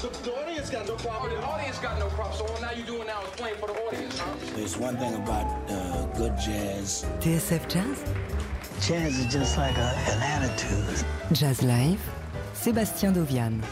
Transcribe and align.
The, 0.00 0.08
the 0.08 0.34
audience 0.40 0.70
got 0.70 0.86
no 0.86 0.96
problem. 0.96 1.30
Oh, 1.32 1.40
the 1.40 1.46
audience 1.46 1.78
got 1.78 1.98
no 1.98 2.08
problem. 2.08 2.34
So 2.38 2.46
all 2.46 2.60
now 2.62 2.70
you're 2.70 2.86
doing 2.86 3.06
now 3.06 3.22
is 3.22 3.30
playing 3.30 3.56
for 3.56 3.66
the 3.66 3.74
audience, 3.84 4.18
huh? 4.18 4.34
There's 4.56 4.78
one 4.78 4.96
thing 4.96 5.14
about 5.14 5.44
uh, 5.70 6.06
good 6.16 6.32
jazz. 6.38 7.04
TSF 7.20 7.68
Jazz 7.68 8.02
Jazz 8.80 9.18
is 9.18 9.30
just 9.30 9.58
like 9.58 9.76
a, 9.76 9.92
an 10.08 10.22
attitude. 10.22 11.04
Jazz 11.32 11.62
Live, 11.62 12.00
Sébastien 12.54 13.12
Dovian. 13.12 13.62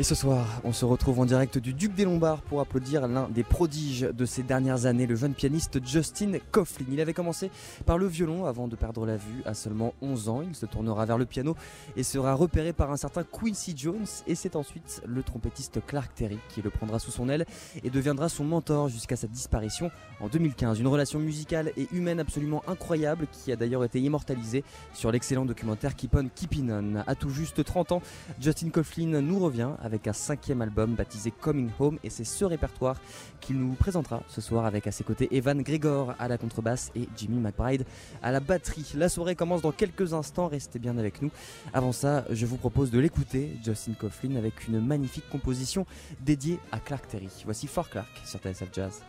Et 0.00 0.04
ce 0.04 0.14
soir, 0.14 0.46
on 0.62 0.72
se 0.72 0.84
retrouve 0.84 1.18
en 1.18 1.24
direct 1.24 1.58
du 1.58 1.74
Duc 1.74 1.92
des 1.92 2.04
Lombards 2.04 2.42
pour 2.42 2.60
applaudir 2.60 3.08
l'un 3.08 3.28
des 3.28 3.42
prodiges 3.42 4.02
de 4.02 4.26
ces 4.26 4.44
dernières 4.44 4.86
années, 4.86 5.08
le 5.08 5.16
jeune 5.16 5.34
pianiste 5.34 5.84
Justin 5.84 6.38
Coughlin. 6.52 6.86
Il 6.92 7.00
avait 7.00 7.12
commencé 7.12 7.50
par 7.84 7.98
le 7.98 8.06
violon 8.06 8.44
avant 8.44 8.68
de 8.68 8.76
perdre 8.76 9.04
la 9.04 9.16
vue 9.16 9.42
à 9.44 9.54
seulement 9.54 9.94
11 10.00 10.28
ans. 10.28 10.42
Il 10.42 10.54
se 10.54 10.66
tournera 10.66 11.04
vers 11.04 11.18
le 11.18 11.26
piano 11.26 11.56
et 11.96 12.04
sera 12.04 12.34
repéré 12.34 12.72
par 12.72 12.92
un 12.92 12.96
certain 12.96 13.24
Quincy 13.24 13.74
Jones. 13.76 14.06
Et 14.28 14.36
c'est 14.36 14.54
ensuite 14.54 15.02
le 15.04 15.24
trompettiste 15.24 15.80
Clark 15.84 16.14
Terry 16.14 16.38
qui 16.48 16.62
le 16.62 16.70
prendra 16.70 17.00
sous 17.00 17.10
son 17.10 17.28
aile 17.28 17.44
et 17.82 17.90
deviendra 17.90 18.28
son 18.28 18.44
mentor 18.44 18.88
jusqu'à 18.88 19.16
sa 19.16 19.26
disparition 19.26 19.90
en 20.20 20.28
2015. 20.28 20.78
Une 20.78 20.86
relation 20.86 21.18
musicale 21.18 21.72
et 21.76 21.88
humaine 21.90 22.20
absolument 22.20 22.62
incroyable 22.68 23.26
qui 23.32 23.50
a 23.50 23.56
d'ailleurs 23.56 23.82
été 23.82 24.00
immortalisée 24.00 24.62
sur 24.94 25.10
l'excellent 25.10 25.44
documentaire 25.44 25.96
Keep 25.96 26.14
On 26.14 26.28
Keepin' 26.28 26.70
On. 26.70 27.02
À 27.04 27.16
tout 27.16 27.30
juste 27.30 27.64
30 27.64 27.90
ans, 27.90 28.02
Justin 28.38 28.70
Coughlin 28.70 29.20
nous 29.20 29.40
revient 29.40 29.70
un 30.06 30.12
cinquième 30.12 30.62
album 30.62 30.94
baptisé 30.94 31.30
Coming 31.30 31.70
Home 31.78 31.98
et 32.04 32.10
c'est 32.10 32.24
ce 32.24 32.44
répertoire 32.44 33.00
qu'il 33.40 33.56
nous 33.58 33.74
présentera 33.74 34.22
ce 34.28 34.40
soir 34.40 34.64
avec 34.64 34.86
à 34.86 34.92
ses 34.92 35.04
côtés 35.04 35.28
Evan 35.34 35.62
Gregor 35.62 36.14
à 36.18 36.28
la 36.28 36.38
contrebasse 36.38 36.90
et 36.94 37.08
Jimmy 37.16 37.38
McBride 37.38 37.84
à 38.22 38.32
la 38.32 38.40
batterie. 38.40 38.92
La 38.94 39.08
soirée 39.08 39.34
commence 39.34 39.62
dans 39.62 39.72
quelques 39.72 40.14
instants, 40.14 40.48
restez 40.48 40.78
bien 40.78 40.98
avec 40.98 41.22
nous. 41.22 41.30
Avant 41.72 41.92
ça, 41.92 42.24
je 42.30 42.46
vous 42.46 42.56
propose 42.56 42.90
de 42.90 42.98
l'écouter, 42.98 43.56
Justin 43.64 43.92
Coughlin, 43.94 44.36
avec 44.36 44.68
une 44.68 44.80
magnifique 44.80 45.28
composition 45.30 45.86
dédiée 46.20 46.58
à 46.72 46.80
Clark 46.80 47.06
Terry. 47.08 47.28
Voici 47.44 47.66
For 47.66 47.88
Clark 47.88 48.08
sur 48.24 48.40
TSF 48.40 48.68
Jazz. 48.72 49.02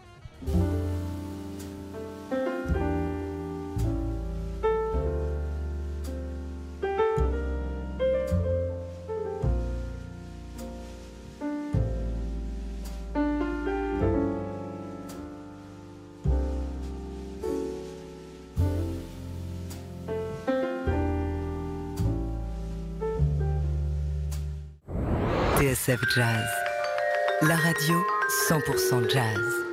Jazz, 25.89 26.45
la 27.41 27.55
radio 27.55 28.05
100% 28.47 29.07
jazz. 29.11 29.68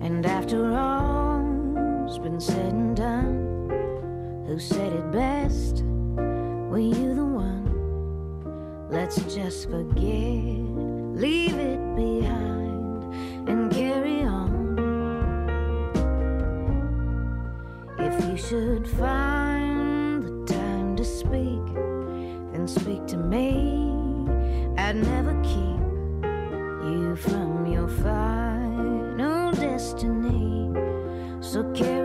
And 0.00 0.24
after 0.26 0.76
all's 0.76 2.18
been 2.20 2.40
said 2.40 2.72
and 2.72 2.96
done, 2.96 4.44
who 4.46 4.60
said 4.60 4.92
it 4.92 5.10
best? 5.10 5.82
Were 6.70 6.78
you 6.78 7.14
the 7.16 7.24
one? 7.24 8.88
Let's 8.90 9.16
just 9.34 9.68
forget 9.68 10.73
leave 11.24 11.58
it 11.58 11.80
behind, 11.96 13.02
and 13.48 13.72
carry 13.72 14.20
on. 14.24 14.52
If 17.98 18.14
you 18.28 18.36
should 18.36 18.86
find 18.86 20.22
the 20.22 20.34
time 20.52 20.94
to 20.96 21.04
speak, 21.20 21.66
then 22.52 22.68
speak 22.68 23.06
to 23.06 23.16
me. 23.16 23.48
I'd 24.76 24.96
never 24.96 25.32
keep 25.42 25.80
you 26.92 27.16
from 27.16 27.72
your 27.72 27.88
final 27.88 29.50
destiny. 29.52 30.70
So 31.40 31.58
carry 31.72 32.03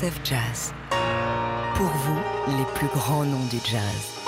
TSF 0.00 0.20
Jazz. 0.24 0.72
Pour 1.74 1.86
vous, 1.86 2.18
les 2.56 2.64
plus 2.74 2.88
grands 2.88 3.24
noms 3.24 3.46
du 3.50 3.58
jazz. 3.70 4.19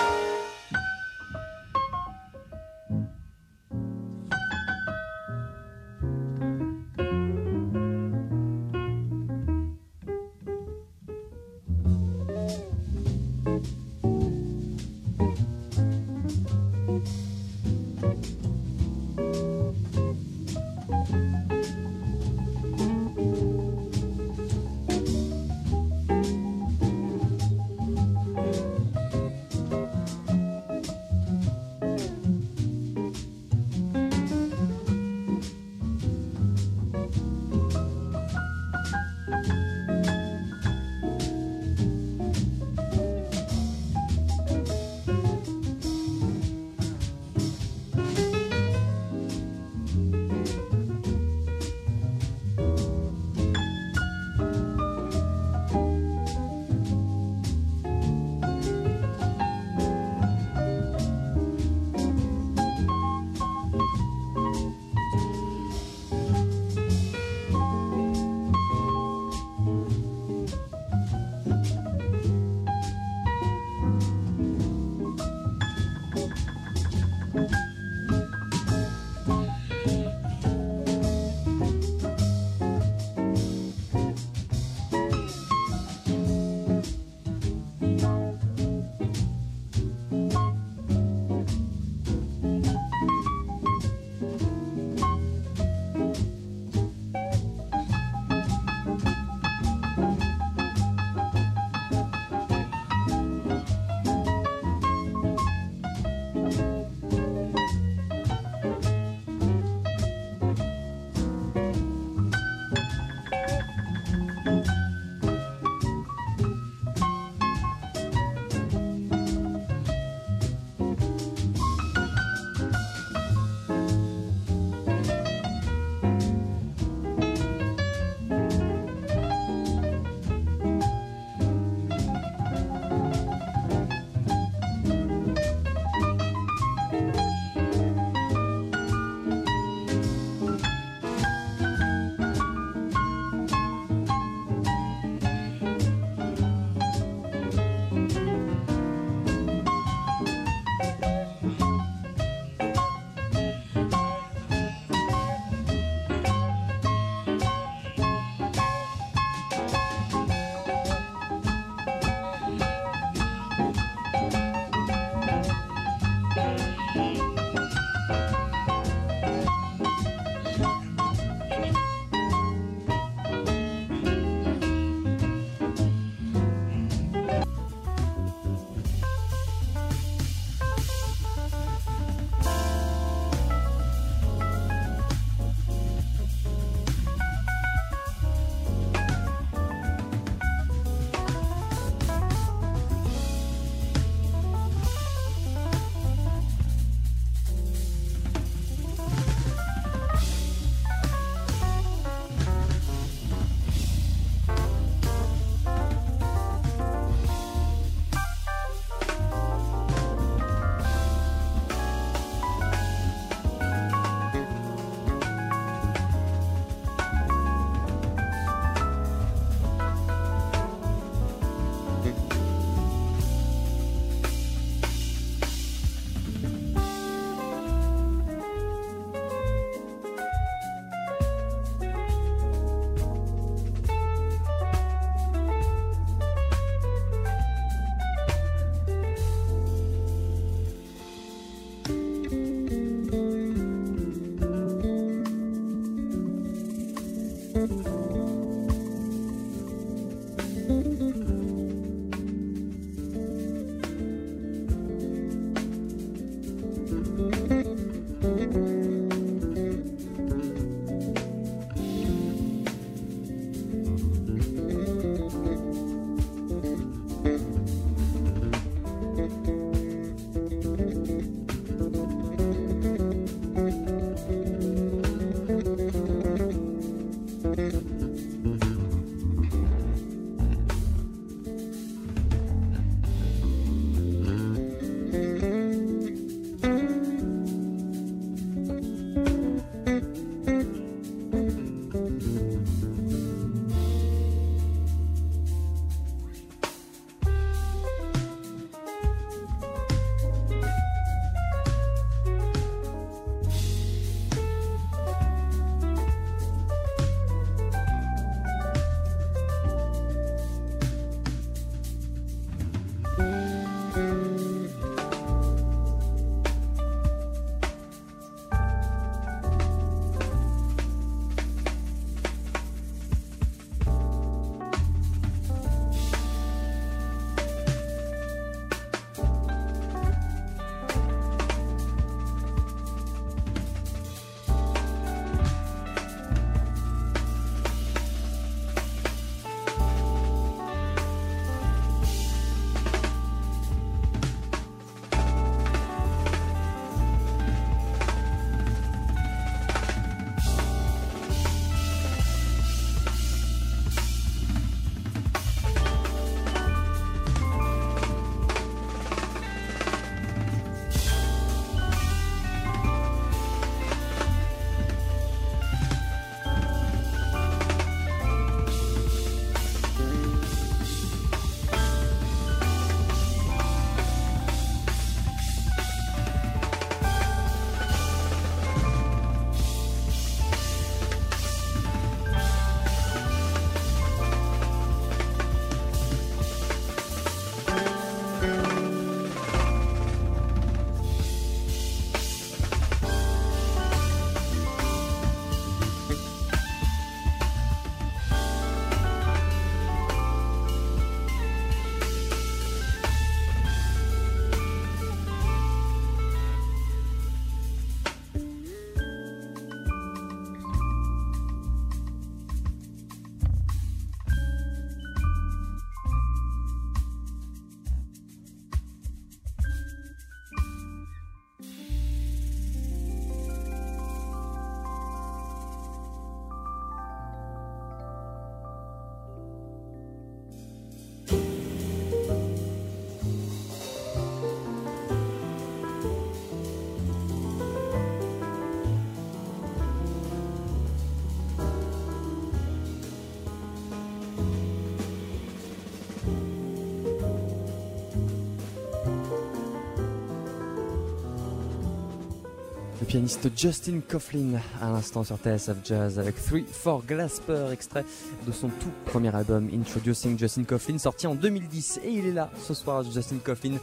Pianiste 453.13 453.47
Justin 453.55 453.99
Coughlin 454.09 454.59
à 454.81 454.89
l'instant 454.89 455.23
sur 455.23 455.37
TSF 455.37 455.77
Jazz 455.83 456.17
avec 456.17 456.33
3 456.43 456.61
for 456.71 457.03
Glasper, 457.05 457.67
extrait 457.71 458.03
de 458.47 458.51
son 458.51 458.69
tout 458.69 458.89
premier 459.05 459.35
album 459.35 459.69
Introducing 459.71 460.35
Justin 460.39 460.63
Coughlin 460.63 460.97
sorti 460.97 461.27
en 461.27 461.35
2010. 461.35 461.99
Et 462.03 462.09
il 462.09 462.25
est 462.25 462.31
là 462.31 462.49
ce 462.59 462.73
soir, 462.73 463.03
Justin 463.03 463.35
Coughlin, 463.37 463.77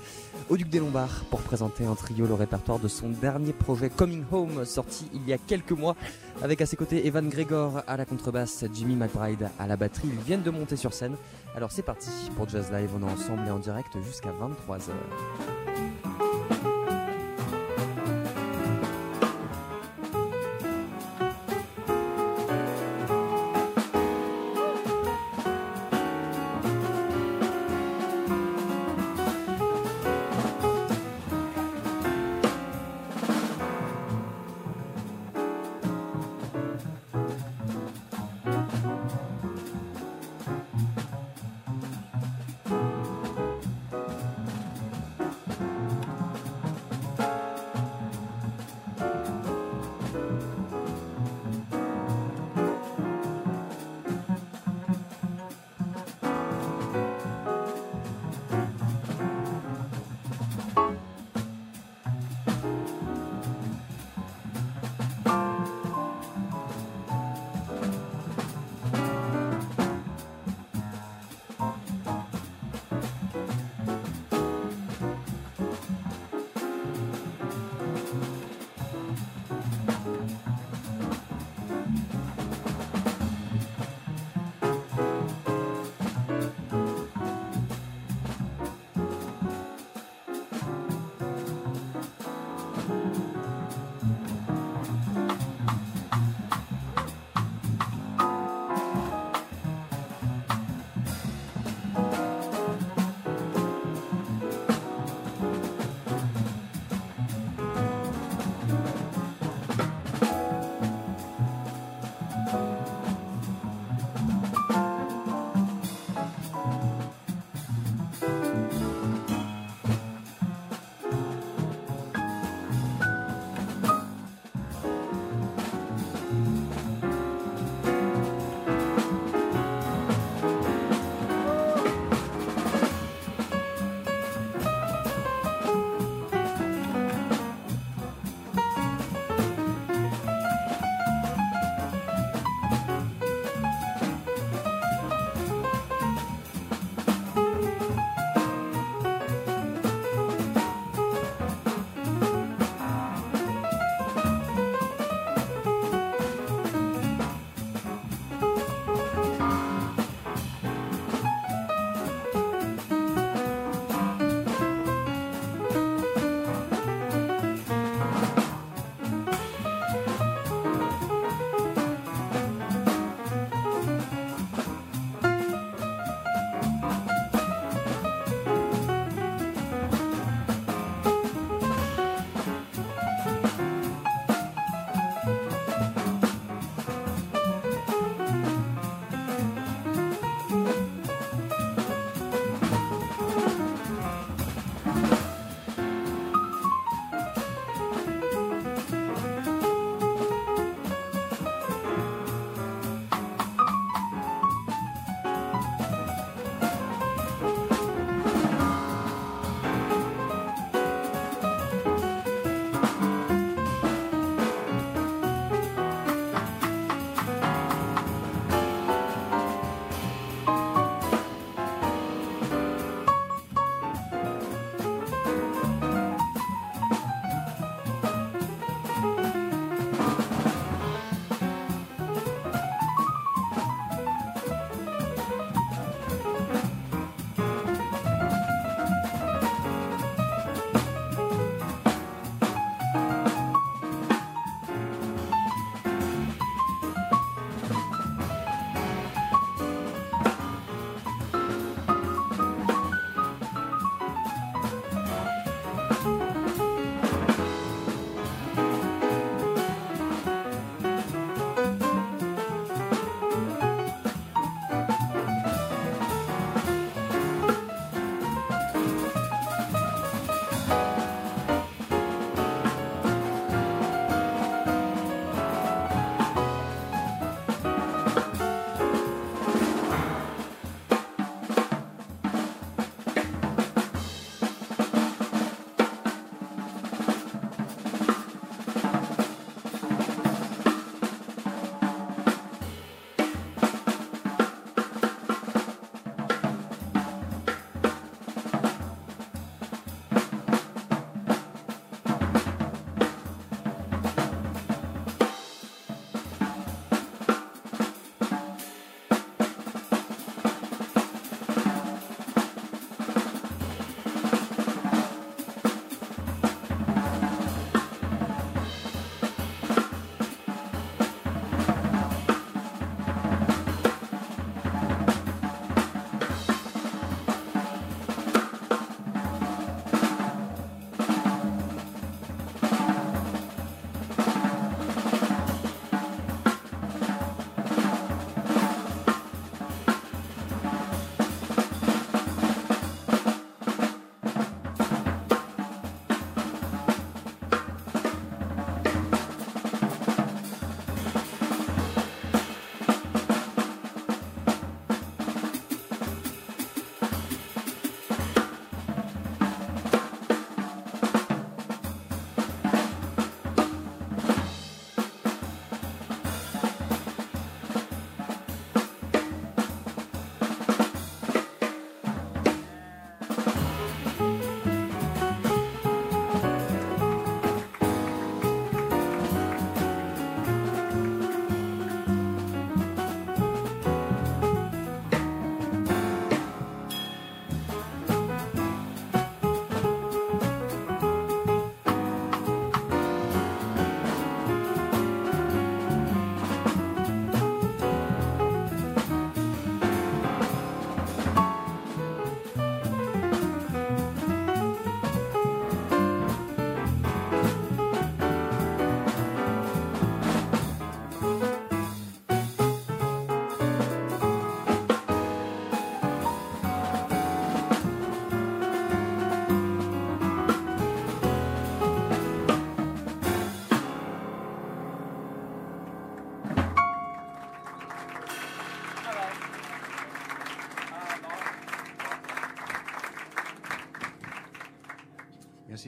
au 0.49 0.57
Duc 0.57 0.69
des 0.69 0.81
Lombards 0.81 1.25
pour 1.31 1.43
présenter 1.43 1.87
en 1.87 1.95
trio 1.95 2.27
le 2.27 2.35
répertoire 2.35 2.81
de 2.81 2.89
son 2.89 3.09
dernier 3.09 3.53
projet 3.53 3.89
Coming 3.89 4.25
Home 4.33 4.65
sorti 4.65 5.09
il 5.15 5.25
y 5.29 5.33
a 5.33 5.39
quelques 5.39 5.71
mois 5.71 5.95
avec 6.43 6.61
à 6.61 6.67
ses 6.67 6.75
côtés 6.75 7.07
Evan 7.07 7.29
Gregor 7.29 7.85
à 7.87 7.97
la 7.97 8.07
contrebasse, 8.07 8.65
Jimmy 8.75 8.97
McBride 8.97 9.49
à 9.61 9.69
la 9.69 9.77
batterie. 9.77 10.09
Ils 10.13 10.25
viennent 10.25 10.43
de 10.43 10.51
monter 10.51 10.75
sur 10.75 10.93
scène. 10.93 11.15
Alors 11.55 11.71
c'est 11.71 11.83
parti 11.83 12.11
pour 12.35 12.49
Jazz 12.49 12.73
Live, 12.73 12.91
on 12.97 13.07
est 13.07 13.13
ensemble 13.13 13.47
et 13.47 13.53
en 13.53 13.61
direct 13.61 13.97
jusqu'à 14.05 14.31
23h. 14.31 14.91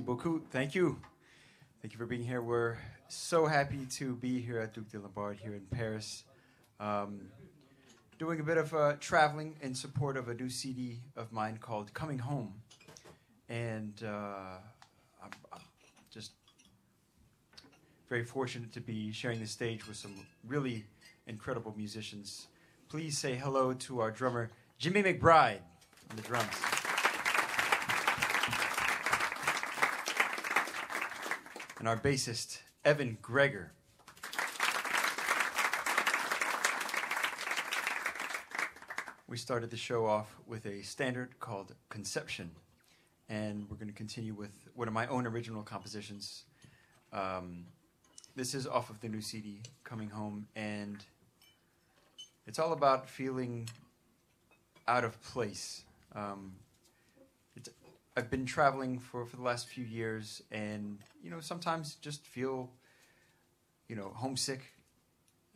Beaucoup. 0.04 0.50
Thank 0.50 0.74
you. 0.74 0.98
Thank 1.80 1.92
you 1.92 1.98
for 1.98 2.06
being 2.06 2.24
here. 2.24 2.42
We're 2.42 2.76
so 3.06 3.46
happy 3.46 3.86
to 3.98 4.16
be 4.16 4.40
here 4.40 4.58
at 4.58 4.74
Duc 4.74 4.88
de 4.88 4.98
Lombard 4.98 5.38
here 5.38 5.54
in 5.54 5.60
Paris. 5.70 6.24
Um, 6.80 7.28
doing 8.18 8.40
a 8.40 8.42
bit 8.42 8.56
of 8.56 8.74
uh, 8.74 8.94
traveling 8.98 9.54
in 9.60 9.76
support 9.76 10.16
of 10.16 10.28
a 10.28 10.34
new 10.34 10.48
CD 10.48 10.98
of 11.16 11.30
mine 11.30 11.58
called 11.58 11.94
Coming 11.94 12.18
Home. 12.18 12.52
And 13.48 13.94
uh, 14.04 14.58
I'm, 15.22 15.30
I'm 15.52 15.60
just 16.10 16.32
very 18.08 18.24
fortunate 18.24 18.72
to 18.72 18.80
be 18.80 19.12
sharing 19.12 19.38
the 19.38 19.46
stage 19.46 19.86
with 19.86 19.96
some 19.96 20.14
really 20.48 20.84
incredible 21.28 21.74
musicians. 21.76 22.48
Please 22.88 23.16
say 23.16 23.36
hello 23.36 23.72
to 23.74 24.00
our 24.00 24.10
drummer, 24.10 24.50
Jimmy 24.78 25.04
McBride, 25.04 25.60
on 26.10 26.16
the 26.16 26.22
drums. 26.22 26.91
And 31.82 31.88
our 31.88 31.96
bassist, 31.96 32.60
Evan 32.84 33.18
Gregor. 33.20 33.72
We 39.26 39.36
started 39.36 39.68
the 39.68 39.76
show 39.76 40.06
off 40.06 40.32
with 40.46 40.64
a 40.66 40.82
standard 40.82 41.40
called 41.40 41.74
Conception, 41.88 42.52
and 43.28 43.68
we're 43.68 43.78
going 43.78 43.88
to 43.88 43.94
continue 43.94 44.32
with 44.32 44.52
one 44.76 44.86
of 44.86 44.94
my 44.94 45.08
own 45.08 45.26
original 45.26 45.64
compositions. 45.64 46.44
Um, 47.12 47.64
this 48.36 48.54
is 48.54 48.68
off 48.68 48.88
of 48.88 49.00
the 49.00 49.08
new 49.08 49.20
CD, 49.20 49.58
Coming 49.82 50.10
Home, 50.10 50.46
and 50.54 51.04
it's 52.46 52.60
all 52.60 52.74
about 52.74 53.10
feeling 53.10 53.68
out 54.86 55.02
of 55.02 55.20
place. 55.20 55.82
Um, 56.14 56.52
I've 58.16 58.30
been 58.30 58.44
traveling 58.44 58.98
for, 58.98 59.24
for 59.24 59.36
the 59.36 59.42
last 59.42 59.68
few 59.68 59.84
years, 59.84 60.42
and 60.50 60.98
you 61.22 61.30
know 61.30 61.40
sometimes 61.40 61.94
just 61.94 62.26
feel, 62.26 62.70
you 63.88 63.96
know, 63.96 64.12
homesick. 64.14 64.72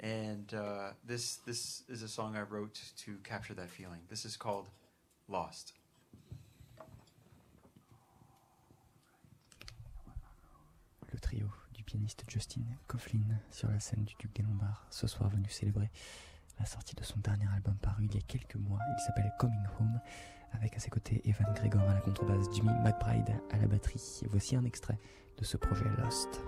And 0.00 0.52
uh, 0.54 0.90
this 1.04 1.36
this 1.46 1.82
is 1.88 2.02
a 2.02 2.08
song 2.08 2.36
I 2.36 2.42
wrote 2.42 2.80
to 3.04 3.16
capture 3.24 3.54
that 3.54 3.68
feeling. 3.68 4.00
This 4.08 4.24
is 4.24 4.36
called 4.36 4.66
Lost. 5.28 5.74
Le 11.12 11.18
trio 11.20 11.50
du 11.74 11.82
pianiste 11.82 12.24
Justin 12.28 12.62
Kauflin 12.88 13.40
sur 13.50 13.68
la 13.68 13.80
scène 13.80 14.04
du 14.04 14.14
Duc 14.18 14.32
des 14.34 14.42
Lombards, 14.42 14.86
ce 14.90 15.06
soir 15.06 15.30
venu 15.30 15.48
célébrer 15.48 15.90
la 16.58 16.66
sortie 16.66 16.94
de 16.94 17.04
son 17.04 17.18
dernier 17.20 17.46
album 17.54 17.76
paru 17.76 18.04
il 18.04 18.14
y 18.14 18.18
a 18.18 18.22
quelques 18.22 18.56
mois. 18.56 18.78
Il 18.98 19.02
s'appelle 19.02 19.32
Coming 19.38 19.66
Home, 19.78 20.00
avec 20.52 20.76
à 20.76 20.78
ses 20.78 20.90
côtés 20.90 21.20
Evan 21.24 21.52
Gregor 21.54 21.82
à 21.82 21.94
la 21.94 22.00
contrebasse, 22.00 22.46
Jimmy 22.54 22.72
McBride 22.82 23.40
à 23.52 23.58
la 23.58 23.66
batterie. 23.66 24.20
Voici 24.30 24.56
un 24.56 24.64
extrait 24.64 24.98
de 25.38 25.44
ce 25.44 25.56
projet 25.56 25.84
Lost. 25.98 26.42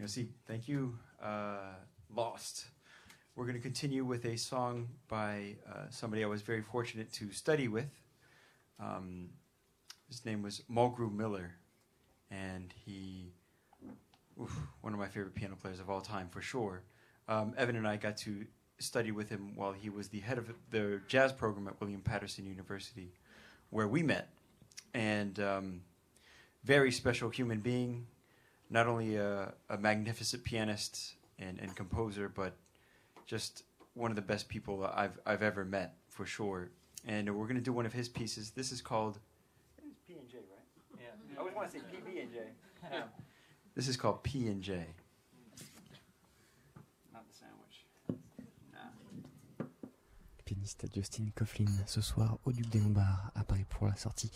Merci. 0.00 0.30
Thank 0.46 0.66
you. 0.66 0.98
Uh, 1.22 1.74
Lost. 2.16 2.64
We're 3.36 3.44
going 3.44 3.58
to 3.58 3.62
continue 3.62 4.02
with 4.02 4.24
a 4.24 4.38
song 4.38 4.88
by 5.08 5.56
uh, 5.70 5.90
somebody 5.90 6.24
I 6.24 6.26
was 6.26 6.40
very 6.40 6.62
fortunate 6.62 7.12
to 7.12 7.30
study 7.32 7.68
with. 7.68 7.90
Um, 8.80 9.28
his 10.08 10.24
name 10.24 10.42
was 10.42 10.62
Mulgrew 10.70 11.12
Miller, 11.12 11.52
and 12.30 12.72
he, 12.86 13.34
oof, 14.40 14.58
one 14.80 14.94
of 14.94 14.98
my 14.98 15.06
favorite 15.06 15.34
piano 15.34 15.54
players 15.60 15.80
of 15.80 15.90
all 15.90 16.00
time 16.00 16.30
for 16.30 16.40
sure. 16.40 16.82
Um, 17.28 17.52
Evan 17.58 17.76
and 17.76 17.86
I 17.86 17.98
got 17.98 18.16
to 18.18 18.46
study 18.78 19.12
with 19.12 19.28
him 19.28 19.54
while 19.54 19.72
he 19.72 19.90
was 19.90 20.08
the 20.08 20.20
head 20.20 20.38
of 20.38 20.50
the 20.70 21.02
jazz 21.08 21.30
program 21.30 21.68
at 21.68 21.78
William 21.78 22.00
Paterson 22.00 22.46
University, 22.46 23.12
where 23.68 23.86
we 23.86 24.02
met. 24.02 24.30
And 24.94 25.38
um, 25.40 25.82
very 26.64 26.90
special 26.90 27.28
human 27.28 27.60
being, 27.60 28.06
not 28.70 28.86
only 28.86 29.16
a, 29.16 29.52
a 29.68 29.76
magnificent 29.76 30.44
pianist 30.44 31.14
and, 31.38 31.58
and 31.58 31.74
composer, 31.74 32.28
but 32.28 32.56
just 33.26 33.64
one 33.94 34.10
of 34.10 34.16
the 34.16 34.22
best 34.22 34.48
people 34.48 34.88
I've, 34.94 35.18
I've 35.26 35.42
ever 35.42 35.64
met 35.64 35.96
for 36.08 36.24
sure. 36.24 36.70
And 37.06 37.28
we're 37.36 37.46
going 37.46 37.56
to 37.56 37.62
do 37.62 37.72
one 37.72 37.86
of 37.86 37.92
his 37.92 38.08
pieces. 38.08 38.50
This 38.50 38.70
is 38.72 38.80
called 38.80 39.18
P 40.06 40.14
and 40.14 40.28
J, 40.28 40.38
right? 40.38 41.00
Yeah. 41.00 41.36
I 41.36 41.40
always 41.40 41.54
want 41.54 41.70
to 41.70 41.78
say 41.78 41.84
PB 41.84 42.22
and 42.22 42.32
J. 42.32 42.38
This 43.76 43.86
is 43.86 43.96
called 43.96 44.22
P 44.24 44.48
and 44.48 44.60
J. 44.60 44.84
Not 47.12 47.24
the 47.28 47.34
sandwich. 47.34 47.86
Nah. 48.72 49.66
Pianiste 50.44 50.92
Justin 50.92 51.30
Kauflin 51.36 51.70
ce 51.86 52.00
soir 52.00 52.38
au 52.44 52.52
Duc 52.52 52.68
des 52.68 52.80
Lombards 52.80 53.30
à 53.36 53.44
Paris 53.44 53.64
pour 53.68 53.86
la 53.86 53.94
sortie 53.94 54.30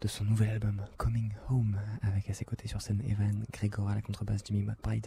de 0.00 0.08
son 0.08 0.24
nouvel 0.24 0.50
album 0.50 0.82
Coming 0.96 1.32
Home 1.50 1.76
avec 2.02 2.28
à 2.30 2.34
ses 2.34 2.44
côtés 2.44 2.68
sur 2.68 2.82
scène 2.82 3.02
Evan 3.08 3.44
Gregor 3.52 3.88
à 3.88 3.94
la 3.94 4.02
contrebasse, 4.02 4.42
Jimmy 4.44 4.62
McBride 4.62 5.06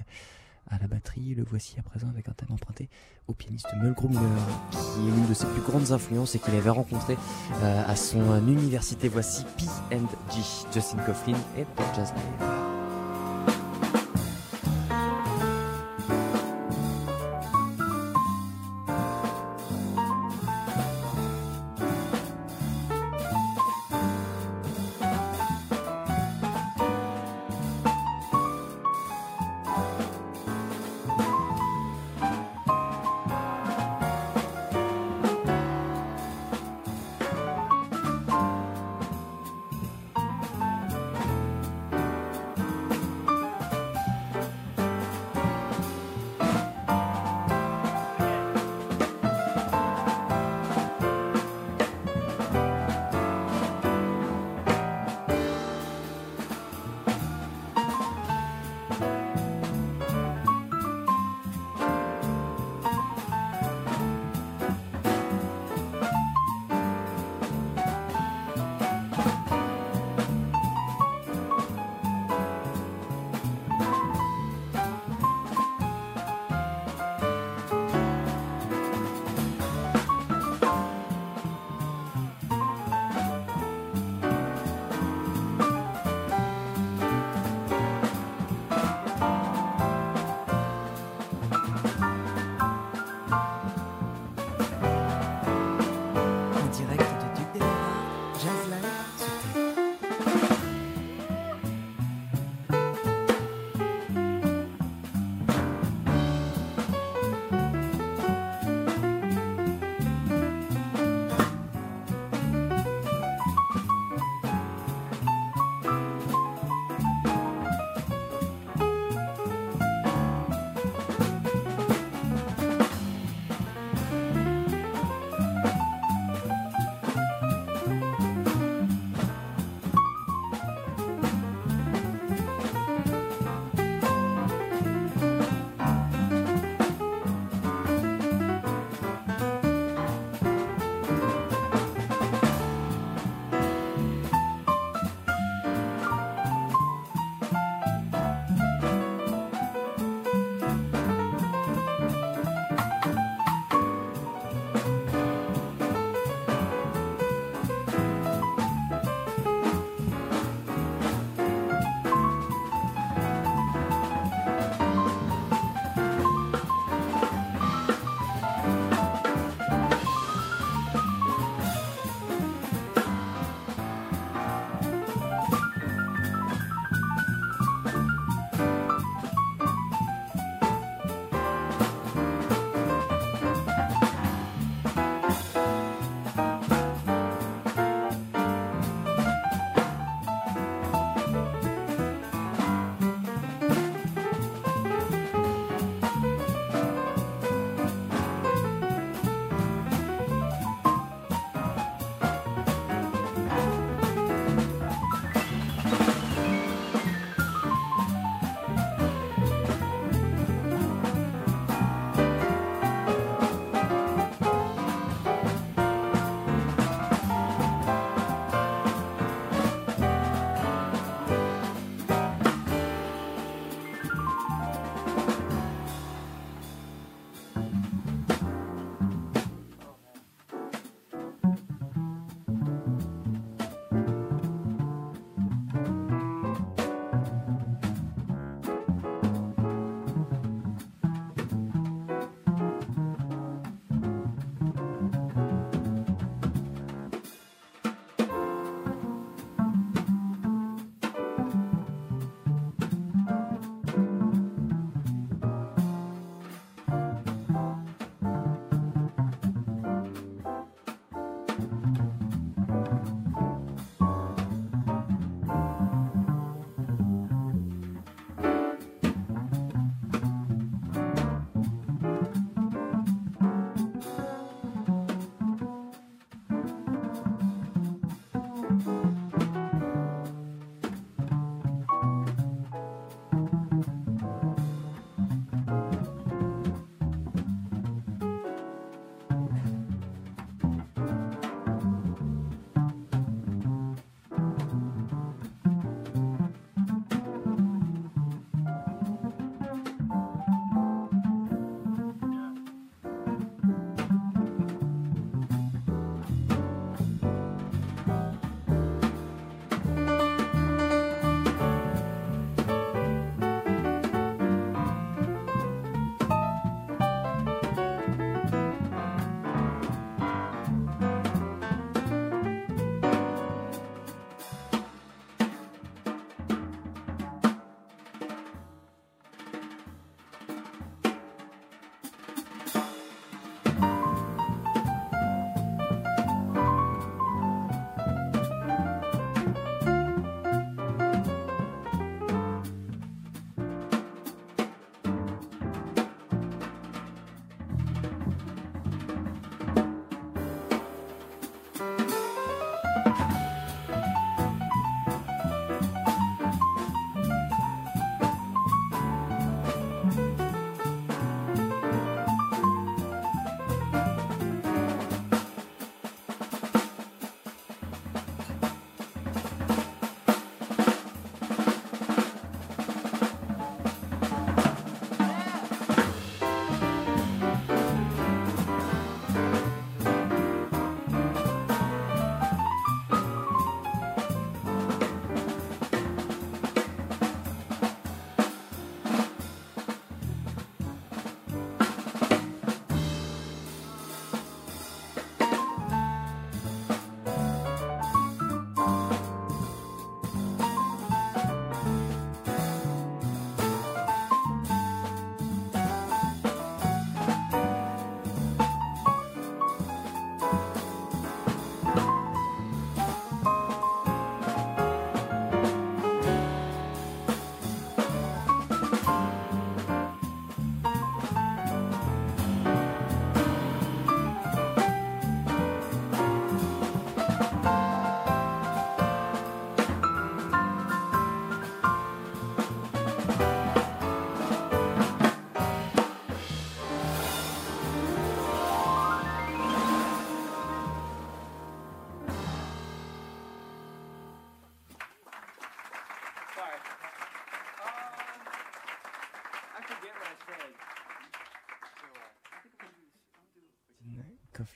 à 0.69 0.78
la 0.80 0.88
batterie. 0.88 1.36
Le 1.36 1.43
voici 1.43 1.75
à 1.80 1.84
présent 1.84 2.08
avec 2.10 2.28
un 2.30 2.34
thème 2.34 2.52
emprunté 2.52 2.89
au 3.28 3.34
pianiste 3.34 3.67
Miller 3.82 3.95
qui 3.95 4.08
est 4.08 5.12
l'une 5.12 5.28
de 5.28 5.34
ses 5.34 5.47
plus 5.47 5.62
grandes 5.62 5.91
influences 5.91 6.36
et 6.36 6.39
qu'il 6.39 6.56
avait 6.56 6.69
rencontré 6.69 7.17
euh, 7.62 7.84
à 7.88 7.95
son 7.95 8.47
université. 8.47 9.08
Voici 9.08 9.45
P&G, 9.58 10.41
Justin 10.73 10.97
Coughlin 10.97 11.38
et 11.58 11.63
The 11.63 11.95
Jazz 11.95 12.13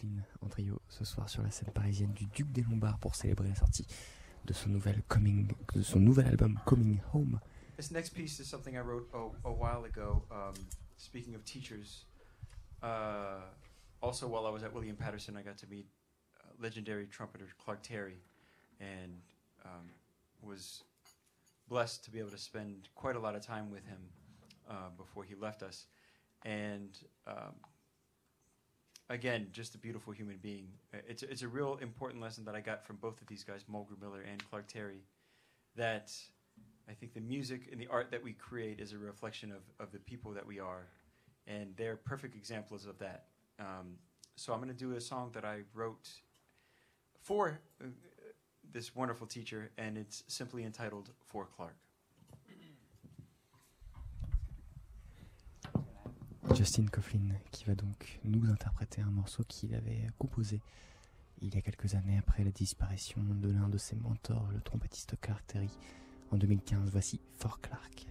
Coughlin 0.03 0.23
en 0.41 0.49
trio 0.49 0.81
ce 0.89 1.05
soir 1.05 1.29
sur 1.29 1.43
la 1.43 1.51
scène 1.51 1.71
parisienne 1.71 2.13
du 2.13 2.25
Duc 2.25 2.51
des 2.51 2.61
Lombards 2.63 2.99
pour 2.99 3.15
célébrer 3.15 3.47
la 3.47 3.55
sortie 3.55 3.87
de 4.45 4.53
son 4.53 4.69
nouvel, 4.69 5.01
coming, 5.07 5.53
de 5.73 5.81
son 5.81 5.99
nouvel 5.99 6.27
album 6.27 6.59
Coming 6.65 6.99
Home. 7.13 7.39
This 7.77 7.91
next 7.91 8.13
piece 8.13 8.39
is 8.39 8.45
something 8.45 8.75
I 8.75 8.81
wrote 8.81 9.09
a, 9.13 9.47
a 9.47 9.51
while 9.51 9.85
ago. 9.85 10.23
Um, 10.29 10.53
speaking 10.97 11.35
of 11.35 11.43
teachers, 11.45 12.05
uh, 12.81 13.41
also 14.01 14.27
while 14.27 14.45
I 14.45 14.51
was 14.51 14.63
at 14.63 14.73
William 14.73 14.95
Patterson, 14.95 15.37
I 15.37 15.41
got 15.41 15.57
to 15.59 15.67
meet 15.67 15.87
uh, 16.39 16.51
legendary 16.61 17.07
trumpeter 17.07 17.47
Clark 17.57 17.81
Terry, 17.81 18.21
and 18.79 19.21
um, 19.65 19.89
was 20.41 20.83
blessed 21.69 22.03
to 22.03 22.11
be 22.11 22.19
able 22.19 22.31
to 22.31 22.37
spend 22.37 22.89
quite 22.95 23.15
a 23.15 23.19
lot 23.19 23.35
of 23.35 23.41
time 23.41 23.71
with 23.71 23.85
him 23.85 23.99
uh, 24.69 24.89
before 24.97 25.23
he 25.23 25.35
left 25.35 25.63
us. 25.63 25.87
And 26.45 26.89
um, 27.25 27.55
again, 29.13 29.47
just 29.51 29.75
a 29.75 29.77
beautiful 29.77 30.11
human 30.11 30.37
being. 30.41 30.67
Uh, 30.93 30.97
It's, 31.07 31.23
it's 31.23 31.43
a 31.43 31.47
real 31.47 31.77
important 31.81 32.21
lesson 32.21 32.43
that 32.45 32.55
I 32.55 32.61
got 32.61 32.85
from 32.85 32.97
both 32.97 33.21
of 33.21 33.27
these 33.27 33.43
guys, 33.43 33.63
Mulgrew 33.71 34.01
Miller 34.01 34.23
and 34.29 34.43
Clark 34.49 34.67
Terry, 34.67 35.03
that 35.75 36.11
I 36.89 36.93
think 36.93 37.13
the 37.13 37.21
music 37.21 37.69
and 37.71 37.79
the 37.79 37.87
art 37.87 38.11
that 38.11 38.23
we 38.23 38.33
create 38.33 38.79
is 38.79 38.91
a 38.91 38.97
reflection 38.97 39.51
of, 39.51 39.61
of 39.79 39.91
the 39.91 39.99
people 39.99 40.31
that 40.31 40.45
we 40.45 40.59
are, 40.59 40.87
and 41.47 41.73
they're 41.77 41.95
perfect 41.95 42.35
examples 42.35 42.85
of 42.85 42.97
that. 42.99 43.25
Um, 43.59 43.97
so 44.35 44.51
I'm 44.51 44.59
going 44.59 44.73
to 44.73 44.85
do 44.87 44.95
a 44.95 45.01
song 45.01 45.29
that 45.33 45.45
I 45.45 45.59
wrote 45.73 46.09
for 47.21 47.59
uh, 47.81 47.87
this 48.71 48.95
wonderful 48.95 49.27
teacher, 49.27 49.71
and 49.77 49.97
it's 49.97 50.23
simply 50.27 50.63
entitled 50.63 51.11
For 51.23 51.45
Clark. 51.45 51.77
Justin 56.53 56.85
Coughlin 56.85 57.33
qui 57.51 57.65
va 57.65 57.75
donc 57.75 58.19
nous 58.23 58.49
interpréter 58.49 59.01
un 59.01 59.09
morceau 59.09 59.43
qu'il 59.47 59.73
avait 59.73 60.09
composé 60.19 60.61
il 61.41 61.53
y 61.53 61.57
a 61.57 61.61
quelques 61.61 61.95
années 61.95 62.17
après 62.17 62.43
la 62.43 62.51
disparition 62.51 63.21
de 63.21 63.51
l'un 63.51 63.67
de 63.67 63.77
ses 63.77 63.95
mentors, 63.95 64.47
le 64.53 64.61
trompettiste 64.61 65.15
Clark 65.19 65.45
Terry, 65.47 65.69
en 66.31 66.37
2015. 66.37 66.89
Voici 66.91 67.19
For 67.37 67.59
Clark. 67.59 68.05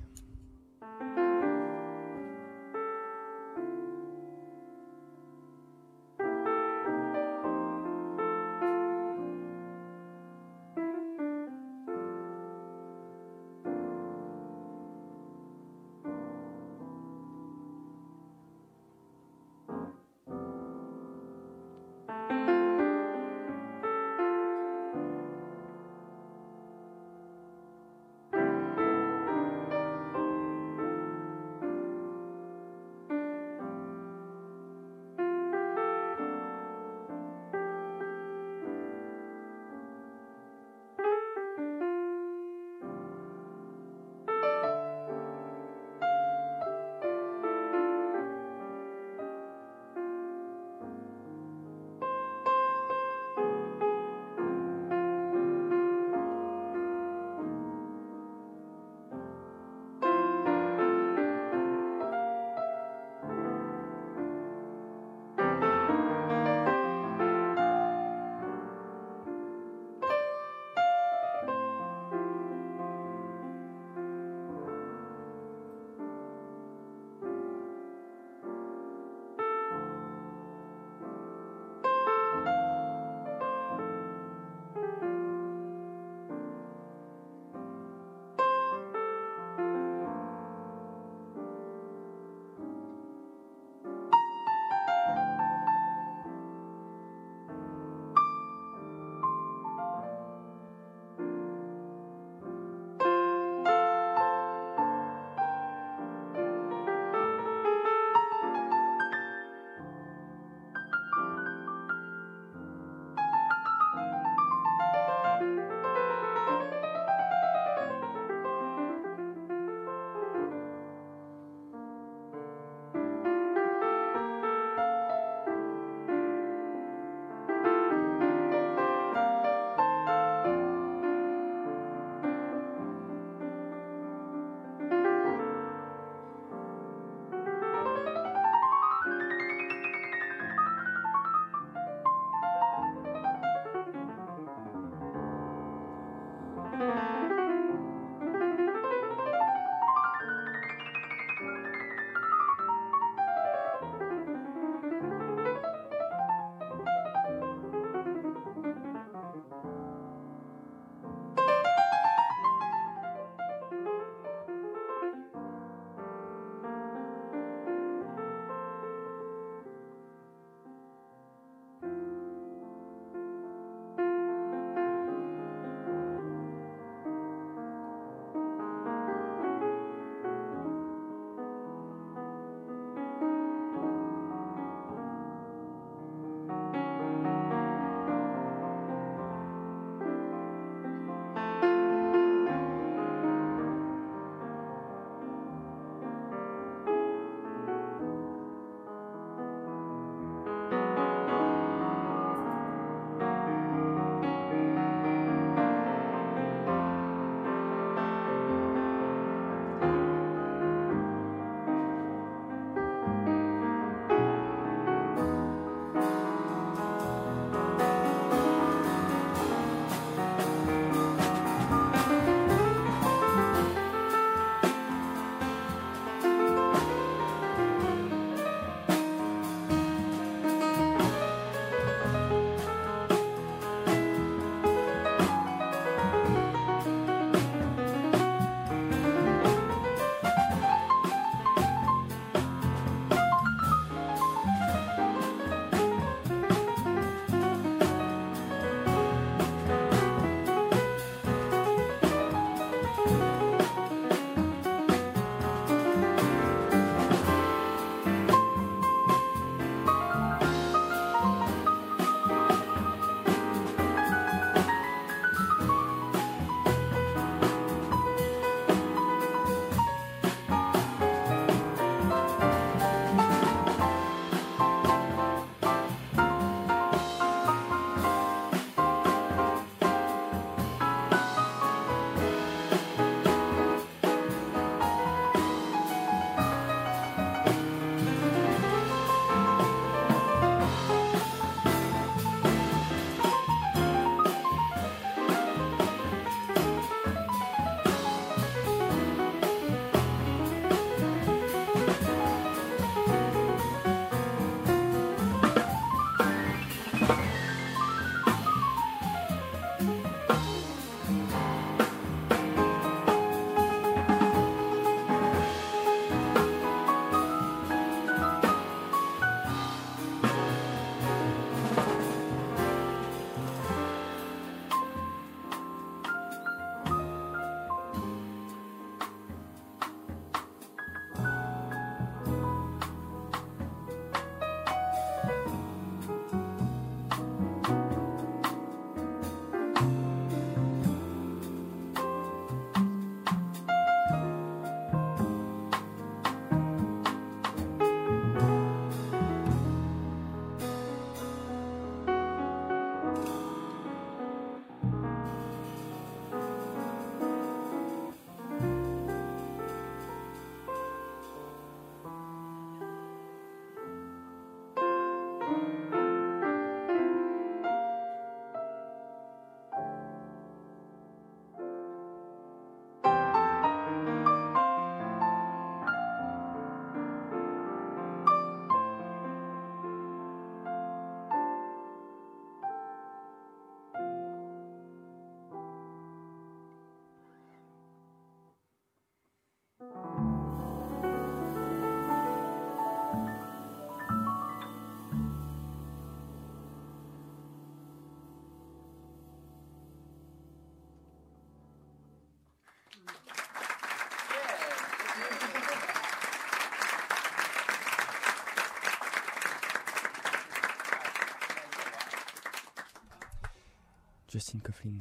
Justin 414.32 414.60
Coughlin, 414.60 414.98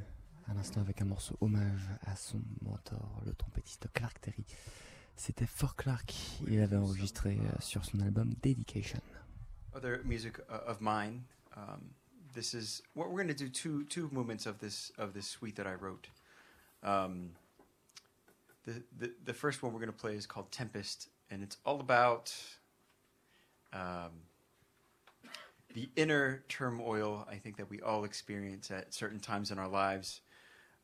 à 0.50 0.54
l'instant 0.54 0.82
avec 0.82 1.02
un 1.02 1.06
morceau 1.06 1.38
hommage 1.40 1.88
à 2.02 2.18
son 2.18 2.42
mentor, 2.62 3.22
le 3.26 3.34
trompettiste 3.34 3.88
Clark 3.94 4.20
Terry. 4.20 4.44
C'était 5.16 5.46
For 5.46 5.78
Clark, 5.78 6.14
il 6.50 6.60
avait 6.60 6.76
enregistré 6.76 7.38
euh, 7.40 7.62
sur 7.62 7.86
son 7.86 8.02
album 8.02 8.34
Dedication. 8.44 9.00
other 9.74 10.02
music 10.04 10.38
uh, 10.50 10.70
of 10.70 10.82
mine. 10.82 11.24
Um, 11.56 11.92
this 12.34 12.54
is 12.54 12.82
what 12.94 13.10
we're 13.10 13.24
going 13.24 13.30
to 13.30 13.34
do. 13.34 13.48
Two 13.48 13.86
two 13.86 14.10
movements 14.12 14.46
of 14.46 14.60
this 14.60 14.92
of 14.98 15.14
this 15.14 15.28
suite 15.28 15.56
that 15.56 15.66
I 15.68 15.76
wrote. 15.76 16.10
Um, 16.84 17.30
the, 18.66 18.84
the 18.98 19.14
the 19.24 19.34
first 19.34 19.64
one 19.64 19.72
we're 19.72 19.80
going 19.80 19.94
to 19.94 19.98
play 19.98 20.16
is 20.16 20.26
called 20.26 20.52
Tempest, 20.52 21.08
and 21.30 21.42
it's 21.42 21.56
all 21.66 21.80
about 21.80 22.34
um, 23.72 24.12
the 25.74 25.90
inner 25.96 26.44
turmoil. 26.48 27.28
I 27.30 27.36
think 27.36 27.58
that 27.58 27.70
we 27.70 27.82
all 27.82 28.04
experience 28.04 28.72
at 28.72 28.94
certain 28.94 29.20
times 29.20 29.52
in 29.52 29.60
our 29.60 29.68
lives. 29.68 30.22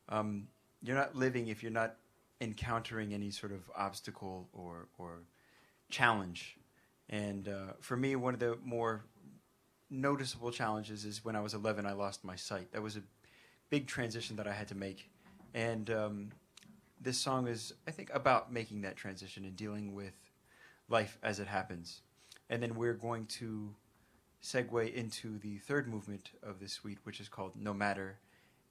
Um, 0.10 0.48
you're 0.82 0.96
not 0.96 1.16
living 1.16 1.48
if 1.48 1.64
you're 1.64 1.72
not 1.72 1.96
encountering 2.40 3.14
any 3.14 3.32
sort 3.32 3.52
of 3.52 3.62
obstacle 3.76 4.50
or 4.54 4.88
or 4.98 5.24
challenge. 5.90 6.58
And 7.10 7.48
uh, 7.48 7.74
for 7.80 7.96
me, 7.96 8.16
one 8.16 8.34
of 8.34 8.40
the 8.40 8.58
more 8.64 9.06
noticeable 9.90 10.52
challenges 10.52 11.06
is 11.06 11.24
when 11.24 11.36
I 11.36 11.40
was 11.40 11.54
11, 11.54 11.86
I 11.86 11.94
lost 11.94 12.24
my 12.24 12.36
sight. 12.36 12.72
That 12.74 12.82
was 12.82 12.98
a 12.98 13.02
big 13.70 13.88
transition 13.88 14.36
that 14.36 14.48
I 14.48 14.54
had 14.54 14.68
to 14.70 14.76
make. 14.76 15.10
And 15.54 15.90
um, 15.90 16.30
this 17.00 17.18
song 17.18 17.48
is, 17.48 17.74
I 17.88 17.92
think, 17.92 18.10
about 18.14 18.52
making 18.52 18.82
that 18.82 18.96
transition 18.96 19.46
and 19.46 19.56
dealing 19.56 19.94
with 19.94 20.14
life 20.90 21.18
as 21.24 21.40
it 21.40 21.48
happens. 21.48 22.02
And 22.50 22.62
then 22.62 22.76
we're 22.76 22.94
going 22.94 23.26
to 23.26 23.74
segue 24.44 24.94
into 24.94 25.40
the 25.40 25.58
third 25.58 25.88
movement 25.88 26.32
of 26.44 26.60
this 26.60 26.74
suite, 26.74 27.00
which 27.04 27.20
is 27.20 27.30
called 27.30 27.54
No 27.56 27.74
Matter. 27.74 28.20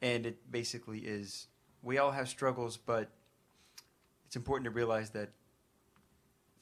And 0.02 0.26
it 0.26 0.50
basically 0.50 1.00
is 1.00 1.48
we 1.82 1.98
all 1.98 2.10
have 2.10 2.28
struggles, 2.28 2.76
but 2.76 3.10
it's 4.26 4.36
important 4.36 4.64
to 4.64 4.70
realize 4.70 5.10
that 5.10 5.30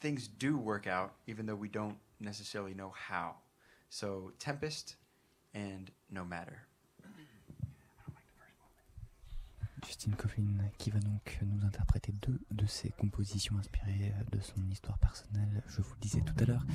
things 0.01 0.29
do 0.29 0.57
work 0.57 0.87
out, 0.87 1.15
even 1.27 1.47
though 1.47 1.55
we 1.55 1.69
don't 1.69 1.97
necessarily 2.21 2.75
know 2.75 2.93
how. 2.95 3.37
So, 3.89 4.33
Tempest 4.39 4.97
and 5.55 5.91
No 6.11 6.25
Matter. 6.25 6.67
Justin 9.87 10.13
Coughlin 10.13 10.65
qui 10.79 10.91
va 10.91 10.99
donc 10.99 11.39
nous 11.43 11.65
interpréter 11.65 12.13
deux 12.23 12.41
de 12.51 12.67
ses 12.67 12.91
compositions 12.91 13.57
inspirées 13.59 14.15
de 14.33 14.41
son 14.41 14.69
histoire 14.71 14.99
personnelle. 14.99 15.63
Je 15.69 15.83
vous 15.83 15.95
le 15.95 16.01
disais 16.01 16.21
tout 16.21 16.35
à 16.43 16.47
l'heure, 16.47 16.67